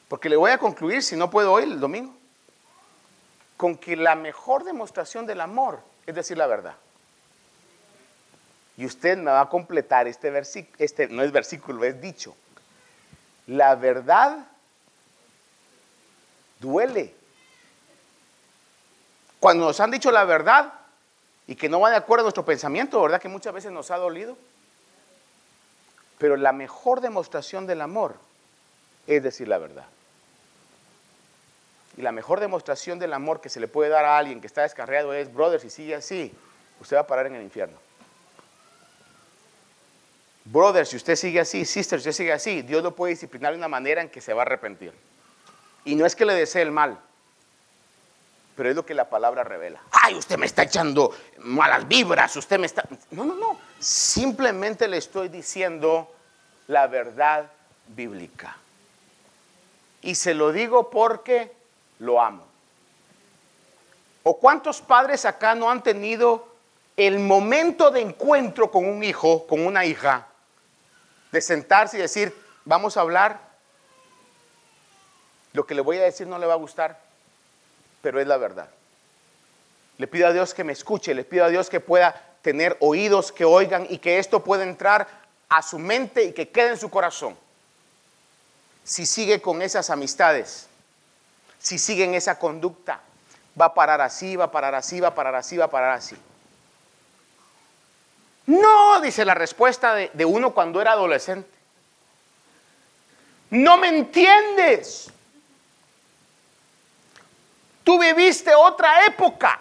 Porque 0.07 0.29
le 0.29 0.35
voy 0.35 0.49
a 0.49 0.57
concluir, 0.57 1.03
si 1.03 1.15
no 1.15 1.29
puedo 1.29 1.51
hoy, 1.51 1.63
el 1.63 1.79
domingo, 1.79 2.15
con 3.55 3.77
que 3.77 3.95
la 3.95 4.15
mejor 4.15 4.63
demostración 4.63 5.27
del 5.27 5.41
amor 5.41 5.79
es 6.07 6.15
decir 6.15 6.39
la 6.39 6.47
verdad. 6.47 6.73
Y 8.79 8.85
usted 8.85 9.17
me 9.17 9.29
va 9.29 9.41
a 9.41 9.49
completar 9.49 10.07
este 10.07 10.29
versículo, 10.31 10.77
este 10.79 11.09
no 11.09 11.21
es 11.21 11.33
versículo, 11.33 11.83
es 11.83 11.99
dicho. 11.99 12.33
La 13.45 13.75
verdad 13.75 14.47
duele. 16.61 17.13
Cuando 19.41 19.65
nos 19.65 19.81
han 19.81 19.91
dicho 19.91 20.11
la 20.11 20.23
verdad 20.23 20.71
y 21.45 21.55
que 21.55 21.67
no 21.67 21.81
va 21.81 21.89
de 21.89 21.97
acuerdo 21.97 22.21
a 22.21 22.27
nuestro 22.27 22.45
pensamiento, 22.45 23.01
¿verdad? 23.01 23.19
Que 23.19 23.27
muchas 23.27 23.53
veces 23.53 23.69
nos 23.73 23.91
ha 23.91 23.97
dolido. 23.97 24.37
Pero 26.17 26.37
la 26.37 26.53
mejor 26.53 27.01
demostración 27.01 27.67
del 27.67 27.81
amor 27.81 28.15
es 29.07 29.21
decir 29.21 29.49
la 29.49 29.57
verdad. 29.57 29.87
Y 31.97 32.01
la 32.01 32.13
mejor 32.13 32.39
demostración 32.39 32.97
del 32.97 33.11
amor 33.11 33.41
que 33.41 33.49
se 33.49 33.59
le 33.59 33.67
puede 33.67 33.89
dar 33.89 34.05
a 34.05 34.17
alguien 34.17 34.39
que 34.39 34.47
está 34.47 34.61
descarriado 34.61 35.13
es, 35.13 35.33
brother, 35.33 35.59
si 35.59 35.69
sigue 35.69 35.95
así, 35.95 36.33
usted 36.79 36.95
va 36.95 37.01
a 37.01 37.07
parar 37.07 37.27
en 37.27 37.35
el 37.35 37.43
infierno. 37.43 37.88
Brother, 40.51 40.87
si 40.87 40.95
usted 40.95 41.15
sigue 41.15 41.39
así, 41.39 41.63
sister, 41.63 42.01
si 42.01 42.09
usted 42.09 42.23
sigue 42.23 42.33
así, 42.33 42.63
Dios 42.63 42.81
lo 42.81 42.95
puede 42.95 43.11
disciplinar 43.11 43.51
de 43.51 43.59
una 43.59 43.67
manera 43.67 44.01
en 44.01 44.09
que 44.09 44.19
se 44.19 44.33
va 44.33 44.41
a 44.41 44.45
arrepentir. 44.45 44.91
Y 45.85 45.93
no 45.93 46.07
es 46.07 46.15
que 46.15 46.25
le 46.25 46.33
desee 46.33 46.63
el 46.63 46.71
mal, 46.71 46.99
pero 48.55 48.69
es 48.69 48.75
lo 48.75 48.83
que 48.83 48.95
la 48.95 49.07
palabra 49.09 49.43
revela. 49.43 49.79
Ay, 49.91 50.15
usted 50.15 50.39
me 50.39 50.47
está 50.47 50.63
echando 50.63 51.15
malas 51.37 51.87
vibras, 51.87 52.35
usted 52.35 52.57
me 52.57 52.65
está... 52.65 52.83
No, 53.11 53.25
no, 53.25 53.35
no. 53.35 53.59
Simplemente 53.79 54.87
le 54.87 54.97
estoy 54.97 55.29
diciendo 55.29 56.11
la 56.67 56.87
verdad 56.87 57.51
bíblica. 57.87 58.57
Y 60.01 60.15
se 60.15 60.33
lo 60.33 60.51
digo 60.51 60.89
porque 60.89 61.51
lo 61.99 62.19
amo. 62.19 62.47
¿O 64.23 64.39
cuántos 64.39 64.81
padres 64.81 65.25
acá 65.25 65.53
no 65.53 65.69
han 65.69 65.83
tenido 65.83 66.47
el 66.97 67.19
momento 67.19 67.91
de 67.91 68.01
encuentro 68.01 68.71
con 68.71 68.85
un 68.85 69.03
hijo, 69.03 69.45
con 69.45 69.63
una 69.63 69.85
hija, 69.85 70.28
de 71.31 71.41
sentarse 71.41 71.97
y 71.97 72.01
decir, 72.01 72.35
vamos 72.65 72.97
a 72.97 73.01
hablar? 73.01 73.39
Lo 75.53 75.65
que 75.65 75.75
le 75.75 75.81
voy 75.81 75.97
a 75.97 76.03
decir 76.03 76.27
no 76.27 76.37
le 76.37 76.45
va 76.45 76.53
a 76.53 76.57
gustar, 76.57 76.99
pero 78.01 78.19
es 78.19 78.27
la 78.27 78.37
verdad. 78.37 78.69
Le 79.97 80.07
pido 80.07 80.27
a 80.27 80.33
Dios 80.33 80.53
que 80.53 80.63
me 80.63 80.73
escuche, 80.73 81.13
le 81.13 81.23
pido 81.23 81.45
a 81.45 81.49
Dios 81.49 81.69
que 81.69 81.79
pueda 81.79 82.29
tener 82.41 82.77
oídos 82.79 83.31
que 83.31 83.45
oigan 83.45 83.85
y 83.89 83.97
que 83.97 84.19
esto 84.19 84.43
pueda 84.43 84.63
entrar 84.63 85.07
a 85.49 85.61
su 85.61 85.79
mente 85.79 86.23
y 86.23 86.33
que 86.33 86.49
quede 86.49 86.69
en 86.69 86.77
su 86.77 86.89
corazón. 86.89 87.37
Si 88.83 89.05
sigue 89.05 89.41
con 89.41 89.61
esas 89.61 89.89
amistades, 89.89 90.67
si 91.59 91.77
sigue 91.77 92.05
en 92.05 92.13
esa 92.13 92.39
conducta, 92.39 93.01
va 93.59 93.65
a 93.65 93.73
parar 93.73 94.01
así, 94.01 94.35
va 94.35 94.45
a 94.45 94.51
parar 94.51 94.75
así, 94.75 94.99
va 94.99 95.09
a 95.09 95.15
parar 95.15 95.35
así, 95.35 95.57
va 95.57 95.65
a 95.65 95.69
parar 95.69 95.91
así. 95.91 96.15
No, 98.49 98.99
dice 98.99 99.25
la 99.25 99.35
respuesta 99.35 99.93
de, 99.93 100.09
de 100.11 100.25
uno 100.25 100.55
cuando 100.55 100.81
era 100.81 100.93
adolescente. 100.93 101.47
No 103.51 103.77
me 103.77 103.89
entiendes. 103.89 105.11
Tú 107.83 107.99
viviste 107.99 108.55
otra 108.55 109.05
época. 109.05 109.59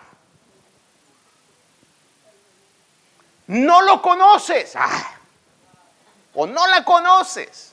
No 3.46 3.82
lo 3.82 4.00
conoces. 4.00 4.72
Ah, 4.74 5.12
o 6.32 6.46
no 6.46 6.66
la 6.68 6.82
conoces. 6.82 7.72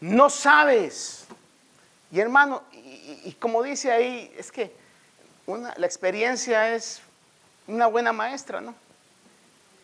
No 0.00 0.30
sabes. 0.30 1.26
Y 2.10 2.18
hermano, 2.18 2.64
y, 2.72 3.36
como 3.38 3.62
dice 3.62 3.92
ahí, 3.92 4.34
es 4.36 4.50
que 4.50 4.74
la 5.46 5.86
experiencia 5.86 6.74
es 6.74 7.02
una 7.68 7.86
buena 7.86 8.12
maestra, 8.12 8.60
¿no? 8.60 8.74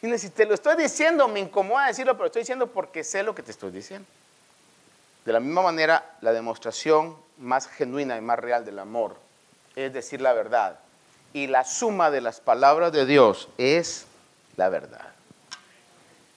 Y 0.02 0.18
si 0.18 0.28
te 0.30 0.44
lo 0.44 0.54
estoy 0.54 0.76
diciendo, 0.76 1.28
me 1.28 1.40
incomoda 1.40 1.86
decirlo, 1.86 2.14
pero 2.14 2.26
estoy 2.26 2.40
diciendo 2.42 2.66
porque 2.66 3.04
sé 3.04 3.22
lo 3.22 3.34
que 3.34 3.42
te 3.42 3.52
estoy 3.52 3.70
diciendo. 3.70 4.06
De 5.24 5.32
la 5.32 5.40
misma 5.40 5.62
manera, 5.62 6.16
la 6.20 6.32
demostración 6.32 7.16
más 7.38 7.68
genuina 7.68 8.16
y 8.16 8.20
más 8.20 8.38
real 8.38 8.64
del 8.64 8.78
amor 8.78 9.16
es 9.76 9.92
decir 9.92 10.20
la 10.20 10.32
verdad. 10.32 10.78
Y 11.32 11.46
la 11.48 11.64
suma 11.64 12.10
de 12.10 12.20
las 12.20 12.40
palabras 12.40 12.92
de 12.92 13.06
Dios 13.06 13.48
es 13.58 14.06
la 14.56 14.68
verdad. 14.68 15.12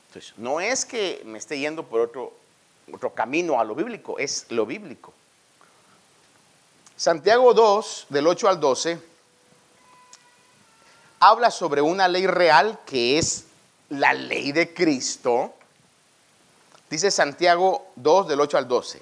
Entonces, 0.08 0.34
no 0.38 0.60
es 0.60 0.86
que 0.86 1.22
me 1.26 1.38
esté 1.38 1.60
yendo 1.60 1.84
por 1.84 2.02
otro, 2.02 2.34
otro 2.92 3.14
camino 3.14 3.60
a 3.60 3.64
lo 3.64 3.76
bíblico, 3.76 4.18
es 4.18 4.48
lo 4.50 4.66
bíblico. 4.66 5.14
Santiago 6.96 7.54
2, 7.54 8.08
del 8.10 8.26
8 8.26 8.50
al 8.50 8.60
12, 8.60 9.00
habla 11.20 11.52
sobre 11.52 11.82
una 11.82 12.08
ley 12.08 12.28
real 12.28 12.80
que 12.86 13.18
es 13.18 13.46
la 13.90 14.14
ley 14.14 14.52
de 14.52 14.74
Cristo. 14.74 15.54
Dice 16.90 17.12
Santiago 17.12 17.88
2, 17.96 18.28
del 18.28 18.40
8 18.40 18.58
al 18.58 18.68
12. 18.68 19.02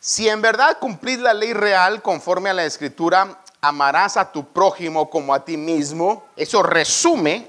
Si 0.00 0.28
en 0.28 0.40
verdad 0.40 0.78
cumplís 0.78 1.18
la 1.18 1.34
ley 1.34 1.52
real 1.52 2.02
conforme 2.02 2.50
a 2.50 2.54
la 2.54 2.64
escritura, 2.64 3.38
amarás 3.60 4.16
a 4.16 4.30
tu 4.30 4.46
prójimo 4.46 5.10
como 5.10 5.34
a 5.34 5.44
ti 5.44 5.56
mismo, 5.56 6.24
eso 6.36 6.62
resume 6.62 7.46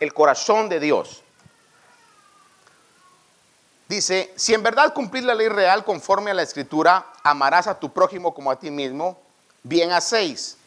el 0.00 0.12
corazón 0.12 0.68
de 0.68 0.80
Dios. 0.80 1.22
Dice, 3.88 4.32
si 4.36 4.52
en 4.52 4.62
verdad 4.62 4.92
cumplís 4.92 5.24
la 5.24 5.34
ley 5.34 5.48
real 5.48 5.84
conforme 5.84 6.30
a 6.30 6.34
la 6.34 6.42
escritura, 6.42 7.06
amarás 7.22 7.66
a 7.66 7.78
tu 7.78 7.90
prójimo 7.90 8.34
como 8.34 8.50
a 8.50 8.58
ti 8.58 8.70
mismo, 8.70 9.18
bien 9.62 9.92
hacéis. 9.92 10.57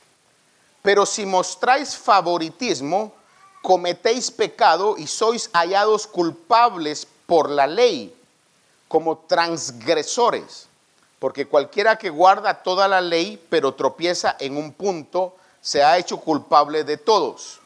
Pero 0.81 1.05
si 1.05 1.25
mostráis 1.25 1.95
favoritismo, 1.95 3.13
cometéis 3.61 4.31
pecado 4.31 4.95
y 4.97 5.07
sois 5.07 5.49
hallados 5.53 6.07
culpables 6.07 7.07
por 7.25 7.49
la 7.49 7.67
ley, 7.67 8.15
como 8.87 9.17
transgresores. 9.19 10.67
Porque 11.19 11.47
cualquiera 11.47 11.97
que 11.97 12.09
guarda 12.09 12.63
toda 12.63 12.87
la 12.87 12.99
ley, 12.99 13.39
pero 13.49 13.75
tropieza 13.75 14.35
en 14.39 14.57
un 14.57 14.73
punto, 14.73 15.35
se 15.61 15.83
ha 15.83 15.97
hecho 15.97 16.17
culpable 16.17 16.83
de 16.83 16.97
todos. 16.97 17.59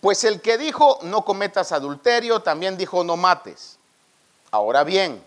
Pues 0.00 0.24
el 0.24 0.40
que 0.40 0.58
dijo 0.58 0.98
no 1.02 1.24
cometas 1.24 1.72
adulterio, 1.72 2.40
también 2.40 2.76
dijo 2.76 3.04
no 3.04 3.16
mates. 3.16 3.78
Ahora 4.50 4.84
bien, 4.84 5.22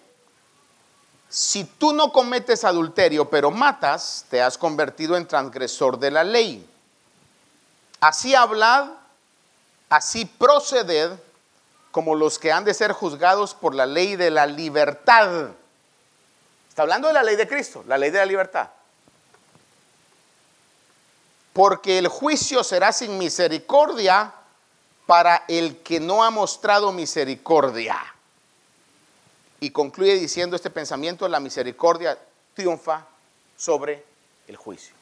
si 1.33 1.63
tú 1.63 1.93
no 1.93 2.11
cometes 2.11 2.63
adulterio, 2.63 3.27
pero 3.27 3.49
matas, 3.49 4.25
te 4.29 4.39
has 4.39 4.55
convertido 4.55 5.17
en 5.17 5.27
transgresor 5.27 5.97
de 5.97 6.11
la 6.11 6.23
ley. 6.23 6.69
Así 7.99 8.35
hablad, 8.35 8.89
así 9.89 10.25
proceded 10.25 11.11
como 11.89 12.13
los 12.13 12.37
que 12.37 12.51
han 12.51 12.65
de 12.65 12.75
ser 12.75 12.91
juzgados 12.91 13.55
por 13.55 13.73
la 13.73 13.87
ley 13.87 14.15
de 14.15 14.29
la 14.29 14.45
libertad 14.45 15.51
Está 16.69 16.81
hablando 16.81 17.07
de 17.07 17.13
la 17.13 17.21
ley 17.21 17.35
de 17.35 17.47
Cristo, 17.47 17.83
la 17.87 17.99
ley 17.99 18.09
de 18.09 18.17
la 18.17 18.25
libertad. 18.25 18.67
Porque 21.53 21.99
el 21.99 22.07
juicio 22.07 22.63
será 22.63 22.91
sin 22.91 23.19
misericordia 23.19 24.33
para 25.05 25.45
el 25.47 25.83
que 25.83 25.99
no 25.99 26.23
ha 26.23 26.31
mostrado 26.31 26.91
misericordia. 26.91 27.97
Y 29.63 29.71
concluye 29.71 30.15
diciendo 30.15 30.57
este 30.57 30.69
pensamiento, 30.69 31.25
la 31.29 31.39
misericordia 31.39 32.19
triunfa 32.53 33.07
sobre 33.55 34.03
el 34.45 34.57
juicio. 34.57 34.93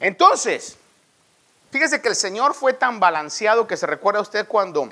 Entonces, 0.00 0.78
fíjese 1.70 2.00
que 2.00 2.08
el 2.08 2.16
Señor 2.16 2.54
fue 2.54 2.72
tan 2.72 2.98
balanceado 2.98 3.66
que 3.66 3.76
se 3.76 3.86
recuerda 3.86 4.20
a 4.20 4.22
usted 4.22 4.48
cuando 4.48 4.88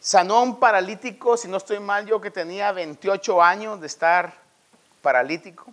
Sanó 0.00 0.38
a 0.38 0.42
un 0.42 0.58
paralítico, 0.58 1.36
si 1.36 1.46
no 1.46 1.56
estoy 1.56 1.78
mal, 1.78 2.04
yo 2.04 2.20
que 2.20 2.32
tenía 2.32 2.72
28 2.72 3.40
años 3.40 3.80
de 3.80 3.86
estar 3.86 4.34
paralítico. 5.02 5.72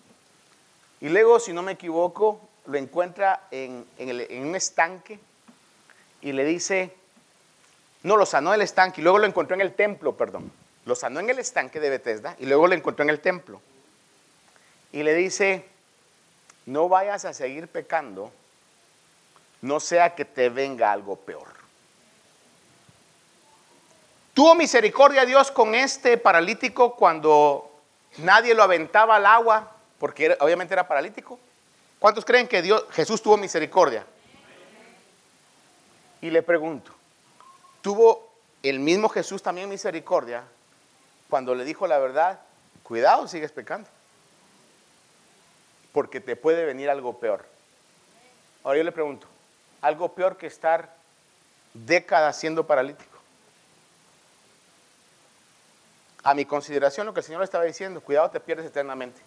Y 0.99 1.09
luego, 1.09 1.39
si 1.39 1.53
no 1.53 1.63
me 1.63 1.71
equivoco, 1.71 2.39
lo 2.67 2.77
encuentra 2.77 3.47
en, 3.49 3.83
un 3.97 4.55
estanque 4.55 5.19
y 6.21 6.33
le 6.33 6.45
dice, 6.45 6.95
no, 8.03 8.17
lo 8.17 8.25
sanó 8.25 8.49
en 8.53 8.55
el 8.55 8.65
estanque 8.65 9.01
y 9.01 9.03
luego 9.03 9.19
lo 9.19 9.27
encontró 9.27 9.55
en 9.55 9.61
el 9.61 9.73
templo, 9.73 10.15
perdón. 10.15 10.51
Lo 10.85 10.95
sanó 10.95 11.19
en 11.19 11.29
el 11.29 11.39
estanque 11.39 11.79
de 11.79 11.89
Bethesda 11.89 12.35
y 12.39 12.45
luego 12.45 12.67
lo 12.67 12.73
encontró 12.73 13.03
en 13.03 13.09
el 13.09 13.19
templo. 13.19 13.61
Y 14.91 15.03
le 15.03 15.13
dice, 15.13 15.65
no 16.65 16.89
vayas 16.89 17.25
a 17.25 17.33
seguir 17.33 17.67
pecando, 17.67 18.31
no 19.61 19.79
sea 19.79 20.15
que 20.15 20.25
te 20.25 20.49
venga 20.49 20.91
algo 20.91 21.15
peor. 21.15 21.47
Tuvo 24.33 24.55
misericordia 24.55 25.25
Dios 25.25 25.51
con 25.51 25.75
este 25.75 26.17
paralítico 26.17 26.95
cuando 26.95 27.71
nadie 28.17 28.55
lo 28.55 28.63
aventaba 28.63 29.17
al 29.17 29.25
agua, 29.25 29.71
porque 29.99 30.35
obviamente 30.39 30.73
era 30.73 30.87
paralítico. 30.87 31.37
¿Cuántos 31.99 32.25
creen 32.25 32.47
que 32.47 32.61
Dios, 32.61 32.85
Jesús 32.91 33.21
tuvo 33.21 33.37
misericordia? 33.37 34.05
Y 36.21 36.29
le 36.29 36.41
pregunto, 36.41 36.91
¿tuvo 37.81 38.31
el 38.63 38.79
mismo 38.79 39.09
Jesús 39.09 39.41
también 39.41 39.69
misericordia 39.69 40.43
cuando 41.29 41.55
le 41.55 41.63
dijo 41.63 41.87
la 41.87 41.99
verdad? 41.99 42.39
Cuidado, 42.83 43.27
sigues 43.27 43.51
pecando. 43.51 43.89
Porque 45.93 46.19
te 46.19 46.35
puede 46.35 46.65
venir 46.65 46.89
algo 46.89 47.19
peor. 47.19 47.45
Ahora 48.63 48.77
yo 48.77 48.83
le 48.83 48.91
pregunto, 48.91 49.27
¿algo 49.81 50.13
peor 50.13 50.37
que 50.37 50.47
estar 50.47 50.93
décadas 51.73 52.37
siendo 52.37 52.65
paralítico? 52.65 53.11
a 56.23 56.33
mi 56.33 56.45
consideración 56.45 57.07
lo 57.07 57.13
que 57.13 57.21
el 57.21 57.25
Señor 57.25 57.43
estaba 57.43 57.63
diciendo, 57.63 58.01
cuidado 58.01 58.29
te 58.29 58.39
pierdes 58.39 58.65
eternamente. 58.65 59.21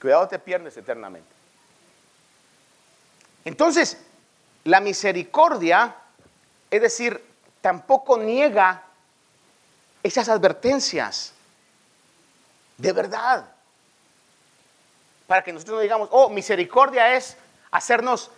Cuidado 0.00 0.28
te 0.28 0.38
pierdes 0.38 0.76
eternamente. 0.76 1.28
Entonces, 3.44 3.98
la 4.64 4.80
misericordia, 4.80 5.96
es 6.76 6.82
decir, 6.82 7.22
tampoco 7.60 8.18
niega 8.18 8.82
esas 10.02 10.28
advertencias 10.28 11.32
de 12.76 12.92
verdad. 12.92 13.46
Para 15.26 15.42
que 15.42 15.52
nosotros 15.52 15.76
no 15.76 15.80
digamos, 15.80 16.08
oh, 16.12 16.28
misericordia 16.28 17.14
es 17.14 17.36
hacernos 17.70 18.30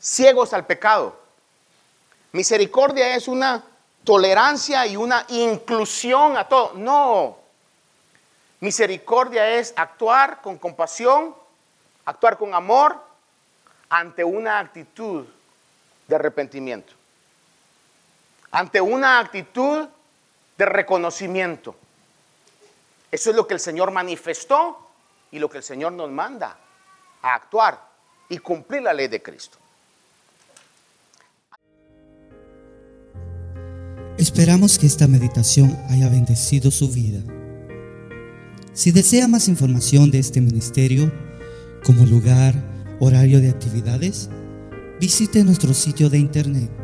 ciegos 0.00 0.52
al 0.52 0.66
pecado. 0.66 1.18
Misericordia 2.32 3.14
es 3.14 3.28
una 3.28 3.62
tolerancia 4.04 4.86
y 4.86 4.96
una 4.96 5.24
inclusión 5.28 6.36
a 6.36 6.48
todo. 6.48 6.72
No. 6.74 7.38
Misericordia 8.60 9.50
es 9.50 9.74
actuar 9.76 10.40
con 10.40 10.58
compasión, 10.58 11.34
actuar 12.04 12.38
con 12.38 12.54
amor 12.54 12.98
ante 13.88 14.24
una 14.24 14.58
actitud 14.58 15.26
de 16.06 16.14
arrepentimiento, 16.14 16.92
ante 18.54 18.80
una 18.80 19.18
actitud 19.18 19.88
de 20.56 20.64
reconocimiento. 20.64 21.74
Eso 23.10 23.30
es 23.30 23.36
lo 23.36 23.48
que 23.48 23.54
el 23.54 23.60
Señor 23.60 23.90
manifestó 23.90 24.78
y 25.32 25.40
lo 25.40 25.50
que 25.50 25.58
el 25.58 25.64
Señor 25.64 25.92
nos 25.92 26.08
manda 26.08 26.56
a 27.20 27.34
actuar 27.34 27.80
y 28.28 28.38
cumplir 28.38 28.82
la 28.82 28.92
ley 28.92 29.08
de 29.08 29.20
Cristo. 29.20 29.58
Esperamos 34.18 34.78
que 34.78 34.86
esta 34.86 35.08
meditación 35.08 35.76
haya 35.90 36.08
bendecido 36.08 36.70
su 36.70 36.88
vida. 36.88 37.20
Si 38.72 38.92
desea 38.92 39.26
más 39.26 39.48
información 39.48 40.12
de 40.12 40.20
este 40.20 40.40
ministerio, 40.40 41.10
como 41.84 42.06
lugar, 42.06 42.54
horario 43.00 43.40
de 43.40 43.50
actividades, 43.50 44.30
visite 45.00 45.42
nuestro 45.42 45.74
sitio 45.74 46.08
de 46.08 46.18
internet. 46.18 46.83